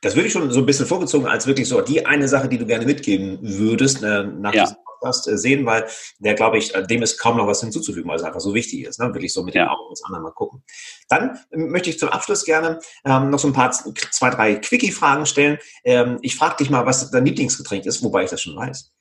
Das 0.01 0.15
würde 0.15 0.27
ich 0.27 0.33
schon 0.33 0.51
so 0.51 0.61
ein 0.61 0.67
bisschen 0.67 0.87
vorgezogen 0.87 1.27
als 1.27 1.47
wirklich 1.47 1.69
so 1.69 1.81
die 1.81 2.05
eine 2.07 2.29
Sache, 2.29 2.49
die 2.49 2.59
du 2.59 2.67
gerne 2.67 2.85
mitgeben 2.87 3.39
würdest 3.43 4.03
äh, 4.03 4.25
nach 4.25 4.55
ja. 4.55 4.65
diesem 4.65 4.77
Podcast 4.85 5.29
äh, 5.29 5.37
sehen, 5.37 5.67
weil 5.67 5.87
der, 6.19 6.35
glaube 6.35 6.59
ich, 6.59 6.73
dem 6.73 7.03
ist 7.03 7.19
kaum 7.19 7.37
noch 7.37 7.47
was 7.47 7.61
hinzuzufügen, 7.61 8.09
weil 8.09 8.17
es 8.17 8.23
einfach 8.23 8.41
so 8.41 8.55
wichtig 8.55 8.85
ist. 8.85 9.01
Ne? 9.01 9.13
Wirklich 9.15 9.33
so 9.33 9.43
mit 9.43 9.55
ja. 9.55 9.65
den 9.65 9.69
Augen 9.71 9.91
des 9.91 10.05
anderen 10.05 10.25
mal 10.25 10.33
gucken. 10.33 10.63
Dann 11.09 11.39
möchte 11.53 11.91
ich 11.91 11.99
zum 11.99 12.09
Abschluss 12.09 12.45
gerne 12.45 12.81
ähm, 13.05 13.31
noch 13.31 13.39
so 13.39 13.49
ein 13.49 13.53
paar, 13.53 13.71
zwei, 13.73 14.31
drei 14.31 14.57
Quickie-Fragen 14.57 15.27
stellen. 15.27 15.59
Ähm, 15.85 16.19
ich 16.23 16.37
frage 16.37 16.57
dich 16.57 16.71
mal, 16.71 16.87
was 16.87 17.11
dein 17.11 17.27
Lieblingsgetränk 17.27 17.87
ist, 17.87 18.03
wobei 18.03 18.25
ich 18.25 18.31
das 18.31 18.43
schon 18.43 18.57
weiß. 18.57 18.93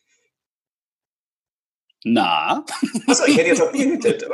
Na? 2.04 2.66
Achso, 3.08 3.26
ich 3.26 3.38
hätte 3.38 3.50
jetzt 3.50 3.62
auf 3.62 3.72
Bier 3.72 3.98
getippt. 3.98 4.28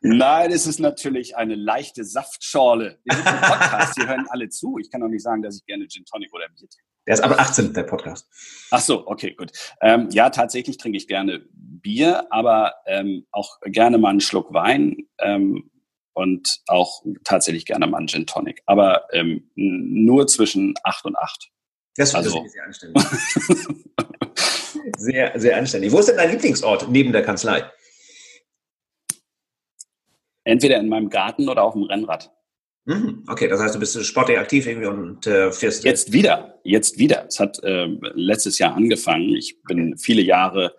Nein, 0.00 0.50
es 0.50 0.66
ist 0.66 0.80
natürlich 0.80 1.36
eine 1.36 1.54
leichte 1.54 2.04
Saftschorle. 2.04 2.98
Wir 3.04 3.16
sind 3.16 3.24
Podcast, 3.24 3.94
hier 3.96 4.08
hören 4.08 4.26
alle 4.30 4.48
zu. 4.48 4.78
Ich 4.78 4.90
kann 4.90 5.02
auch 5.02 5.08
nicht 5.08 5.22
sagen, 5.22 5.42
dass 5.42 5.56
ich 5.56 5.66
gerne 5.66 5.86
Gin 5.88 6.04
Tonic 6.04 6.32
oder 6.32 6.48
Bier 6.48 6.68
trinke. 6.68 6.88
Der 7.06 7.14
ist 7.14 7.20
aber 7.20 7.38
18, 7.38 7.74
der 7.74 7.82
Podcast. 7.82 8.28
Ach 8.70 8.80
so, 8.80 9.06
okay, 9.06 9.34
gut. 9.34 9.52
Ähm, 9.80 10.08
ja, 10.10 10.30
tatsächlich 10.30 10.78
trinke 10.78 10.96
ich 10.96 11.06
gerne 11.06 11.42
Bier, 11.52 12.26
aber 12.30 12.74
ähm, 12.86 13.26
auch 13.30 13.60
gerne 13.62 13.98
mal 13.98 14.10
einen 14.10 14.20
Schluck 14.20 14.52
Wein 14.52 14.96
ähm, 15.18 15.70
und 16.14 16.60
auch 16.66 17.02
tatsächlich 17.24 17.66
gerne 17.66 17.86
mal 17.86 17.98
einen 17.98 18.08
Gin 18.08 18.26
Tonic. 18.26 18.62
Aber 18.66 19.04
ähm, 19.12 19.50
nur 19.54 20.26
zwischen 20.26 20.74
8 20.82 21.04
und 21.06 21.18
8. 21.18 21.50
Das 21.96 22.12
finde 22.12 22.26
also. 22.26 22.46
sehr 22.46 22.64
anständig. 22.64 23.02
sehr, 24.96 25.38
sehr 25.38 25.56
anständig. 25.56 25.92
Wo 25.92 25.98
ist 25.98 26.08
denn 26.08 26.16
dein 26.16 26.30
Lieblingsort 26.30 26.88
neben 26.90 27.12
der 27.12 27.22
Kanzlei? 27.22 27.64
Entweder 30.44 30.78
in 30.78 30.88
meinem 30.88 31.10
Garten 31.10 31.48
oder 31.48 31.62
auf 31.62 31.74
dem 31.74 31.82
Rennrad. 31.82 32.32
Mhm, 32.86 33.24
okay, 33.28 33.48
das 33.48 33.60
heißt, 33.60 33.74
du 33.74 33.78
bist 33.78 34.02
sportlich 34.06 34.38
aktiv 34.38 34.66
irgendwie 34.66 34.88
und 34.88 35.26
äh, 35.26 35.52
fährst. 35.52 35.84
Jetzt 35.84 36.12
wieder, 36.12 36.58
jetzt 36.64 36.98
wieder. 36.98 37.26
Es 37.26 37.38
hat 37.38 37.62
äh, 37.62 37.86
letztes 38.14 38.58
Jahr 38.58 38.74
angefangen. 38.74 39.36
Ich 39.36 39.62
bin 39.64 39.98
viele 39.98 40.22
Jahre 40.22 40.74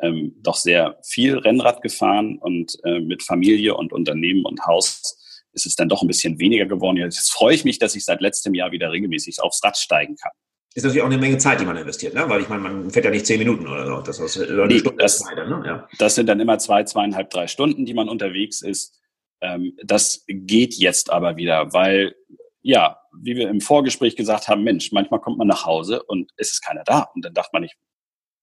ähm, 0.00 0.34
doch 0.42 0.56
sehr 0.56 0.98
viel 1.04 1.38
Rennrad 1.38 1.80
gefahren 1.82 2.38
und 2.40 2.76
äh, 2.82 2.98
mit 2.98 3.22
Familie 3.22 3.76
und 3.76 3.92
Unternehmen 3.92 4.44
und 4.44 4.66
Haus 4.66 5.18
ist 5.52 5.66
es 5.66 5.76
dann 5.76 5.88
doch 5.88 6.02
ein 6.02 6.08
bisschen 6.08 6.40
weniger 6.40 6.66
geworden. 6.66 6.96
Jetzt 6.96 7.30
freue 7.30 7.54
ich 7.54 7.64
mich, 7.64 7.78
dass 7.78 7.94
ich 7.94 8.04
seit 8.04 8.20
letztem 8.20 8.54
Jahr 8.54 8.72
wieder 8.72 8.90
regelmäßig 8.90 9.40
aufs 9.40 9.62
Rad 9.62 9.76
steigen 9.76 10.16
kann 10.16 10.32
ist 10.74 10.84
natürlich 10.84 11.02
auch 11.02 11.06
eine 11.06 11.18
Menge 11.18 11.38
Zeit, 11.38 11.60
die 11.60 11.64
man 11.64 11.76
investiert, 11.76 12.14
ne? 12.14 12.28
weil 12.28 12.40
ich 12.40 12.48
meine, 12.48 12.62
man 12.62 12.90
fährt 12.90 13.04
ja 13.04 13.10
nicht 13.10 13.26
zehn 13.26 13.38
Minuten 13.38 13.66
oder 13.66 13.86
so. 13.86 14.00
Das, 14.00 14.18
ist, 14.18 14.38
oder 14.38 14.66
nee, 14.66 14.82
das, 14.98 15.24
weiter, 15.24 15.46
ne? 15.46 15.62
ja. 15.66 15.88
das 15.98 16.14
sind 16.14 16.26
dann 16.26 16.40
immer 16.40 16.58
zwei, 16.58 16.84
zweieinhalb, 16.84 17.30
drei 17.30 17.46
Stunden, 17.46 17.84
die 17.84 17.94
man 17.94 18.08
unterwegs 18.08 18.62
ist. 18.62 18.98
Ähm, 19.40 19.76
das 19.84 20.24
geht 20.28 20.74
jetzt 20.74 21.10
aber 21.10 21.36
wieder, 21.36 21.72
weil, 21.72 22.14
ja, 22.62 22.98
wie 23.20 23.36
wir 23.36 23.48
im 23.48 23.60
Vorgespräch 23.60 24.16
gesagt 24.16 24.48
haben, 24.48 24.62
Mensch, 24.62 24.92
manchmal 24.92 25.20
kommt 25.20 25.38
man 25.38 25.48
nach 25.48 25.66
Hause 25.66 26.02
und 26.02 26.30
es 26.36 26.52
ist 26.52 26.64
keiner 26.64 26.84
da. 26.84 27.08
Und 27.14 27.24
dann 27.24 27.34
dachte 27.34 27.50
man 27.52 27.62
nicht, 27.62 27.76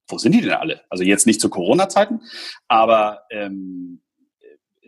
wo 0.08 0.18
sind 0.18 0.34
die 0.34 0.42
denn 0.42 0.52
alle? 0.52 0.82
Also 0.90 1.04
jetzt 1.04 1.26
nicht 1.26 1.42
zu 1.42 1.50
Corona-Zeiten, 1.50 2.22
aber 2.68 3.22
ähm, 3.32 4.02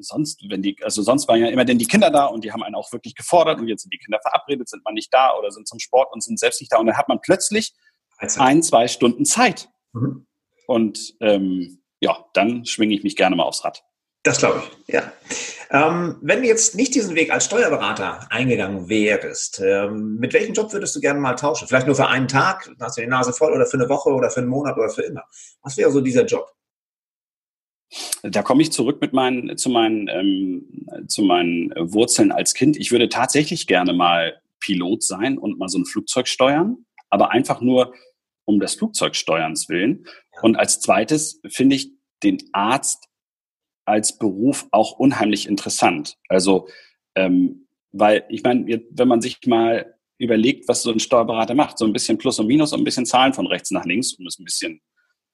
sonst, 0.04 0.44
wenn 0.50 0.62
die, 0.62 0.78
also 0.84 1.02
sonst 1.02 1.28
waren 1.28 1.40
ja 1.40 1.48
immer 1.48 1.66
denn 1.66 1.78
die 1.78 1.88
Kinder 1.88 2.10
da 2.10 2.26
und 2.26 2.44
die 2.44 2.52
haben 2.52 2.64
einen 2.64 2.76
auch 2.76 2.92
wirklich 2.92 3.16
gefordert 3.16 3.60
und 3.60 3.68
jetzt 3.68 3.84
sind 3.84 3.94
die 3.94 3.98
Kinder 3.98 4.20
verabredet, 4.22 4.70
sind 4.70 4.84
man 4.84 4.94
nicht 4.94 5.14
da 5.14 5.36
oder 5.38 5.52
sind 5.52 5.68
zum 5.68 5.80
Sport 5.80 6.14
und 6.14 6.24
sind 6.24 6.40
selbst 6.40 6.62
nicht 6.62 6.72
da 6.72 6.78
und 6.78 6.88
dann 6.88 6.98
hat 6.98 7.08
man 7.08 7.20
plötzlich 7.22 7.74
ein, 8.38 8.62
zwei 8.62 8.88
Stunden 8.88 9.26
Zeit. 9.26 9.70
Mhm. 9.94 10.28
Und 10.68 11.16
ähm, 11.22 11.82
ja, 12.00 12.26
dann 12.34 12.66
schwinge 12.66 12.96
ich 12.96 13.04
mich 13.04 13.16
gerne 13.16 13.36
mal 13.36 13.44
aufs 13.44 13.64
Rad. 13.64 13.84
Das 14.24 14.38
glaube 14.38 14.62
ich, 14.62 14.94
ja. 14.94 15.12
Ähm, 15.72 16.18
wenn 16.22 16.42
du 16.42 16.48
jetzt 16.48 16.76
nicht 16.76 16.94
diesen 16.94 17.16
Weg 17.16 17.32
als 17.32 17.46
Steuerberater 17.46 18.28
eingegangen 18.30 18.88
wärst, 18.90 19.62
ähm, 19.66 20.18
mit 20.18 20.34
welchem 20.34 20.54
Job 20.54 20.72
würdest 20.74 20.96
du 20.96 21.00
gerne 21.00 21.20
mal 21.20 21.34
tauschen? 21.36 21.68
Vielleicht 21.68 21.88
nur 21.88 21.96
für 21.96 22.08
einen 22.08 22.28
Tag, 22.28 22.70
hast 22.80 22.98
du 22.98 23.02
die 23.02 23.08
Nase 23.08 23.34
voll, 23.34 23.54
oder 23.54 23.66
für 23.66 23.78
eine 23.78 23.90
Woche 23.90 24.10
oder 24.10 24.30
für 24.30 24.42
einen 24.42 24.50
Monat 24.50 24.78
oder 24.78 24.90
für 24.90 25.04
immer. 25.04 25.24
Was 25.64 25.78
wäre 25.78 25.92
so 25.92 26.02
dieser 26.02 26.26
Job? 26.26 26.52
Da 28.24 28.42
komme 28.42 28.62
ich 28.62 28.72
zurück 28.72 29.02
mit 29.02 29.14
meinen, 29.14 29.58
zu, 29.58 29.70
meinen, 29.70 30.08
ähm, 30.08 30.88
zu 31.08 31.24
meinen 31.24 31.72
Wurzeln 31.76 32.32
als 32.32 32.54
Kind. 32.54 32.78
Ich 32.78 32.92
würde 32.92 33.10
tatsächlich 33.10 33.68
gerne 33.68 33.94
mal 33.94 34.42
Pilot 34.60 35.04
sein 35.04 35.38
und 35.38 35.58
mal 35.60 35.68
so 35.68 35.78
ein 35.80 35.86
Flugzeug 35.86 36.28
steuern. 36.28 36.86
aber 37.10 37.32
einfach 37.32 37.60
nur 37.60 37.94
um 38.46 38.60
des 38.60 38.76
Flugzeugsteuerns 38.76 39.70
willen. 39.70 40.06
Und 40.42 40.56
als 40.56 40.80
zweites 40.80 41.42
finde 41.48 41.76
ich 41.76 41.92
den 42.24 42.38
Arzt 42.54 43.08
als 43.86 44.18
Beruf 44.18 44.68
auch 44.72 44.98
unheimlich 44.98 45.48
interessant. 45.48 46.18
Also, 46.30 46.68
ähm, 47.16 47.68
weil 47.92 48.24
ich 48.30 48.44
meine, 48.44 48.84
wenn 48.90 49.08
man 49.08 49.22
sich 49.22 49.40
mal 49.46 49.96
überlegt, 50.18 50.68
was 50.68 50.84
so 50.84 50.92
ein 50.92 51.00
Steuerberater 51.00 51.56
macht, 51.56 51.78
so 51.78 51.86
ein 51.86 51.94
bisschen 51.94 52.18
Plus 52.18 52.40
und 52.40 52.48
Minus 52.48 52.74
und 52.74 52.82
ein 52.82 52.86
bisschen 52.86 53.06
Zahlen 53.06 53.34
von 53.34 53.48
rechts 53.48 53.72
nach 53.72 53.86
links, 53.86 54.14
um 54.14 54.28
es 54.28 54.40
ein 54.40 54.46
bisschen 54.46 54.82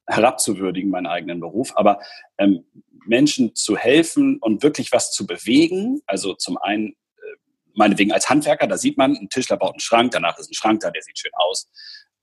herabzuwürdigen, 0.08 0.90
meinen 0.90 1.08
eigenen 1.08 1.40
Beruf, 1.40 1.74
aber 1.76 2.00
ähm, 2.38 2.66
Menschen 3.06 3.56
zu 3.56 3.78
helfen 3.78 4.38
und 4.40 4.64
wirklich 4.64 4.92
was 4.92 5.12
zu 5.12 5.26
bewegen, 5.26 6.02
also 6.06 6.34
zum 6.34 6.58
einen 6.58 6.90
äh, 6.90 7.36
meinetwegen 7.74 8.12
als 8.12 8.30
Handwerker, 8.30 8.68
da 8.68 8.78
sieht 8.78 8.98
man, 8.98 9.16
ein 9.16 9.30
Tischler 9.30 9.58
baut 9.58 9.74
einen 9.74 9.80
Schrank, 9.80 10.12
danach 10.12 10.38
ist 10.38 10.50
ein 10.50 10.54
Schrank 10.56 10.82
da, 10.82 10.92
der 10.92 11.02
sieht 11.02 11.20
schön 11.20 11.32
aus. 11.36 11.70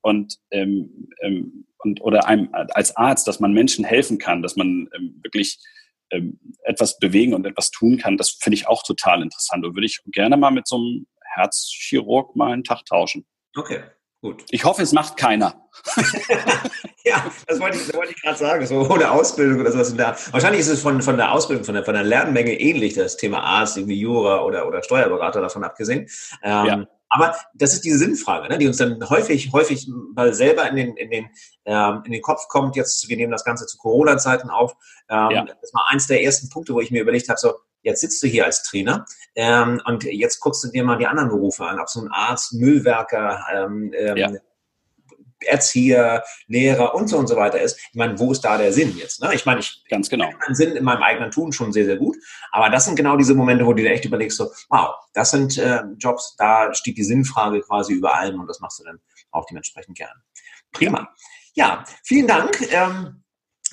Und, 0.00 0.38
ähm, 0.50 1.08
ähm, 1.22 1.66
und 1.78 2.02
oder 2.02 2.26
einem 2.26 2.50
als 2.52 2.96
Arzt, 2.96 3.26
dass 3.26 3.40
man 3.40 3.52
Menschen 3.52 3.84
helfen 3.84 4.18
kann, 4.18 4.42
dass 4.42 4.56
man 4.56 4.88
ähm, 4.94 5.18
wirklich 5.22 5.58
ähm, 6.10 6.38
etwas 6.64 6.98
bewegen 6.98 7.32
und 7.32 7.46
etwas 7.46 7.70
tun 7.70 7.96
kann, 7.96 8.18
das 8.18 8.30
finde 8.30 8.56
ich 8.56 8.68
auch 8.68 8.82
total 8.82 9.22
interessant. 9.22 9.64
Und 9.64 9.74
würde 9.74 9.86
ich 9.86 10.00
gerne 10.06 10.36
mal 10.36 10.50
mit 10.50 10.68
so 10.68 10.76
einem 10.76 11.06
Herzchirurg 11.22 12.36
mal 12.36 12.52
einen 12.52 12.64
Tag 12.64 12.84
tauschen. 12.84 13.26
Okay, 13.56 13.82
gut. 14.24 14.44
Ich 14.50 14.64
hoffe, 14.64 14.82
es 14.82 14.92
macht 14.92 15.16
keiner. 15.18 15.54
ja, 17.04 17.24
das 17.46 17.60
wollte 17.60 17.76
ich, 17.76 17.94
wollte 17.94 18.12
ich 18.12 18.22
gerade 18.22 18.38
sagen, 18.38 18.66
so 18.66 18.88
ohne 18.88 19.10
Ausbildung 19.10 19.60
oder 19.60 19.70
sowas. 19.70 19.94
Da. 19.94 20.16
Wahrscheinlich 20.30 20.62
ist 20.62 20.68
es 20.68 20.80
von, 20.80 21.02
von 21.02 21.18
der 21.18 21.30
Ausbildung, 21.30 21.64
von 21.64 21.74
der, 21.74 21.84
von 21.84 21.94
der 21.94 22.04
Lernmenge 22.04 22.58
ähnlich, 22.58 22.94
das 22.94 23.18
Thema 23.18 23.42
Arzt, 23.42 23.76
irgendwie 23.76 24.00
Jura 24.00 24.42
oder, 24.42 24.66
oder 24.66 24.82
Steuerberater 24.82 25.42
davon 25.42 25.62
abgesehen. 25.62 26.08
Ähm, 26.42 26.66
ja. 26.66 26.86
Aber 27.10 27.36
das 27.54 27.74
ist 27.74 27.84
diese 27.84 27.98
Sinnfrage, 27.98 28.48
ne, 28.48 28.58
die 28.58 28.66
uns 28.66 28.78
dann 28.78 29.08
häufig, 29.08 29.52
häufig 29.52 29.88
mal 30.14 30.32
selber 30.32 30.68
in 30.68 30.76
den, 30.76 30.96
in 30.96 31.10
den, 31.10 31.28
ähm, 31.66 32.02
in 32.06 32.12
den 32.12 32.22
Kopf 32.22 32.48
kommt. 32.48 32.76
Jetzt, 32.76 33.08
wir 33.08 33.16
nehmen 33.16 33.30
das 33.30 33.44
Ganze 33.44 33.66
zu 33.66 33.76
Corona-Zeiten 33.76 34.48
auf. 34.48 34.72
Ähm, 35.10 35.30
ja. 35.30 35.44
Das 35.44 35.72
war 35.74 35.86
eins 35.90 36.06
der 36.06 36.24
ersten 36.24 36.48
Punkte, 36.48 36.72
wo 36.72 36.80
ich 36.80 36.90
mir 36.90 37.02
überlegt 37.02 37.28
habe, 37.28 37.38
so, 37.38 37.52
jetzt 37.84 38.00
sitzt 38.00 38.22
du 38.22 38.26
hier 38.26 38.44
als 38.44 38.64
Trainer 38.64 39.06
ähm, 39.36 39.80
und 39.84 40.02
jetzt 40.04 40.40
guckst 40.40 40.64
du 40.64 40.68
dir 40.68 40.84
mal 40.84 40.98
die 40.98 41.06
anderen 41.06 41.28
Berufe 41.28 41.64
an, 41.64 41.78
ob 41.78 41.88
so 41.88 42.00
ein 42.00 42.08
Arzt, 42.10 42.54
Müllwerker, 42.54 43.44
ähm, 43.54 43.92
ähm 43.96 44.16
ja. 44.16 44.32
Erzieher, 45.46 46.24
Lehrer 46.46 46.94
und 46.94 47.08
so 47.08 47.18
und 47.18 47.26
so 47.26 47.36
weiter 47.36 47.60
ist. 47.60 47.78
Ich 47.78 47.96
meine, 47.96 48.18
wo 48.18 48.32
ist 48.32 48.40
da 48.42 48.56
der 48.56 48.72
Sinn 48.72 48.96
jetzt? 48.96 49.20
Ne? 49.20 49.34
Ich 49.34 49.44
meine, 49.44 49.60
ich 49.60 49.84
ganz 49.90 50.08
genau 50.08 50.30
meinen 50.40 50.54
Sinn 50.54 50.74
in 50.74 50.84
meinem 50.84 51.02
eigenen 51.02 51.30
Tun 51.30 51.52
schon 51.52 51.72
sehr, 51.72 51.84
sehr 51.84 51.96
gut. 51.96 52.16
Aber 52.50 52.70
das 52.70 52.86
sind 52.86 52.96
genau 52.96 53.16
diese 53.16 53.34
Momente, 53.34 53.66
wo 53.66 53.74
du 53.74 53.82
dir 53.82 53.90
echt 53.90 54.06
überlegst, 54.06 54.38
so, 54.38 54.50
wow, 54.70 54.94
das 55.12 55.32
sind 55.32 55.58
äh, 55.58 55.82
Jobs, 55.98 56.34
da 56.38 56.72
steht 56.72 56.96
die 56.96 57.04
Sinnfrage 57.04 57.60
quasi 57.60 57.92
über 57.92 58.14
allem 58.14 58.40
und 58.40 58.46
das 58.46 58.60
machst 58.60 58.80
du 58.80 58.84
dann 58.84 59.00
auch 59.32 59.44
dementsprechend 59.46 59.98
gern. 59.98 60.22
Prima. 60.72 61.08
Ja, 61.54 61.84
vielen 62.04 62.26
Dank. 62.26 62.60
Ähm, 62.72 63.23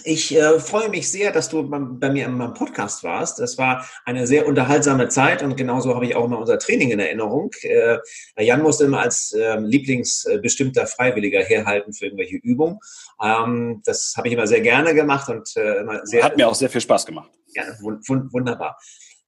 ich 0.04 0.36
äh, 0.36 0.60
freue 0.60 0.90
mich 0.90 1.12
sehr, 1.12 1.32
dass 1.32 1.50
du 1.50 1.68
bei 1.70 2.10
mir 2.10 2.26
in 2.26 2.34
meinem 2.34 2.54
Podcast 2.54 3.04
warst. 3.04 3.40
Das 3.40 3.58
war 3.58 3.88
eine 4.06 4.26
sehr 4.26 4.48
unterhaltsame 4.48 5.10
Zeit 5.10 5.44
und 5.44 5.56
genauso 5.56 5.94
habe 5.96 6.06
ich 6.06 6.16
auch 6.16 6.26
immer 6.26 6.40
unser 6.40 6.58
Training 6.60 6.92
in 6.92 7.00
Erinnerung. 7.00 7.52
Äh, 7.62 7.98
Jan 8.40 8.64
musste 8.64 8.86
immer 8.86 9.02
als 9.02 9.34
äh, 9.34 9.60
Lieblingsbestimmter 9.60 10.88
Freiwilliger 10.88 11.42
herhalten 11.44 11.94
für 11.94 12.06
irgendwelche 12.06 12.38
Übungen. 12.38 12.80
Ähm, 13.22 13.82
das 13.86 14.14
habe 14.18 14.28
ich 14.28 14.34
immer 14.34 14.48
sehr 14.48 14.62
gerne 14.62 14.96
gemacht 14.96 15.30
und 15.30 15.56
äh, 15.56 15.82
immer 15.82 16.06
sehr. 16.06 16.24
Hat 16.24 16.38
mir 16.38 16.48
auch 16.48 16.56
sehr 16.56 16.70
viel 16.70 16.82
Spaß 16.82 17.06
gemacht. 17.06 17.30
Ja, 17.54 17.64
wunderbar. 17.82 18.80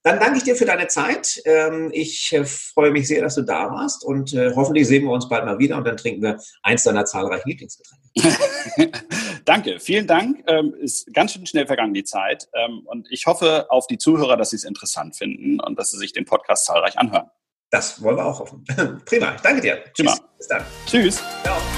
Dann 0.02 0.19
danke 0.19 0.38
ich 0.38 0.43
dir 0.43 0.56
für 0.56 0.65
deine 0.65 0.88
Zeit. 0.88 1.41
Ähm, 1.45 1.89
ich 1.93 2.34
äh, 2.34 2.45
freue 2.45 2.91
mich 2.91 3.08
sehr, 3.08 3.21
dass 3.21 3.36
du 3.36 3.41
da 3.41 3.69
warst 3.69 4.04
und 4.04 4.34
äh, 4.34 4.54
hoffentlich 4.56 4.88
sehen 4.88 5.04
wir 5.04 5.12
uns 5.12 5.30
bald 5.30 5.45
mal 5.45 5.60
wieder 5.60 5.78
und 5.78 5.86
dann 5.86 5.97
trinken 5.97 6.21
wir 6.23 6.38
eins 6.62 6.84
deiner 6.84 7.06
zahlreichen 7.06 7.47
Lieblingsgetränke. 7.47 8.02
Danke, 9.45 9.80
vielen 9.80 10.08
Dank. 10.08 10.43
Ähm, 10.47 10.73
ist 10.76 11.12
ganz 11.13 11.34
schön 11.34 11.45
schnell 11.45 11.67
vergangen 11.67 11.93
die 11.93 12.04
Zeit 12.04 12.47
ähm, 12.54 12.82
und 12.86 13.08
ich 13.12 13.26
hoffe 13.26 13.67
auf 13.69 13.88
die 13.88 13.97
Zuhörer, 13.97 14.38
dass 14.38 14.52
sie 14.52 14.56
es 14.56 14.63
interessant 14.63 15.15
finden 15.15 15.60
und 15.60 15.78
dass 15.78 15.91
sie 15.91 15.97
sich 15.97 16.13
den 16.13 16.26
Podcast 16.26 16.65
zahlreich 16.65 16.97
anhören. 16.97 17.30
Das 17.71 18.02
wollen 18.04 18.17
wir 18.17 18.26
auch 18.26 18.39
hoffen. 18.39 18.63
Prima, 19.06 19.34
ich 19.36 19.41
danke 19.41 19.62
dir. 19.62 19.84
Tschüss. 19.93 19.93
Prima. 19.95 20.17
Bis 20.38 20.47
dann. 20.47 20.63
Tschüss. 20.86 21.23
Ciao. 21.43 21.72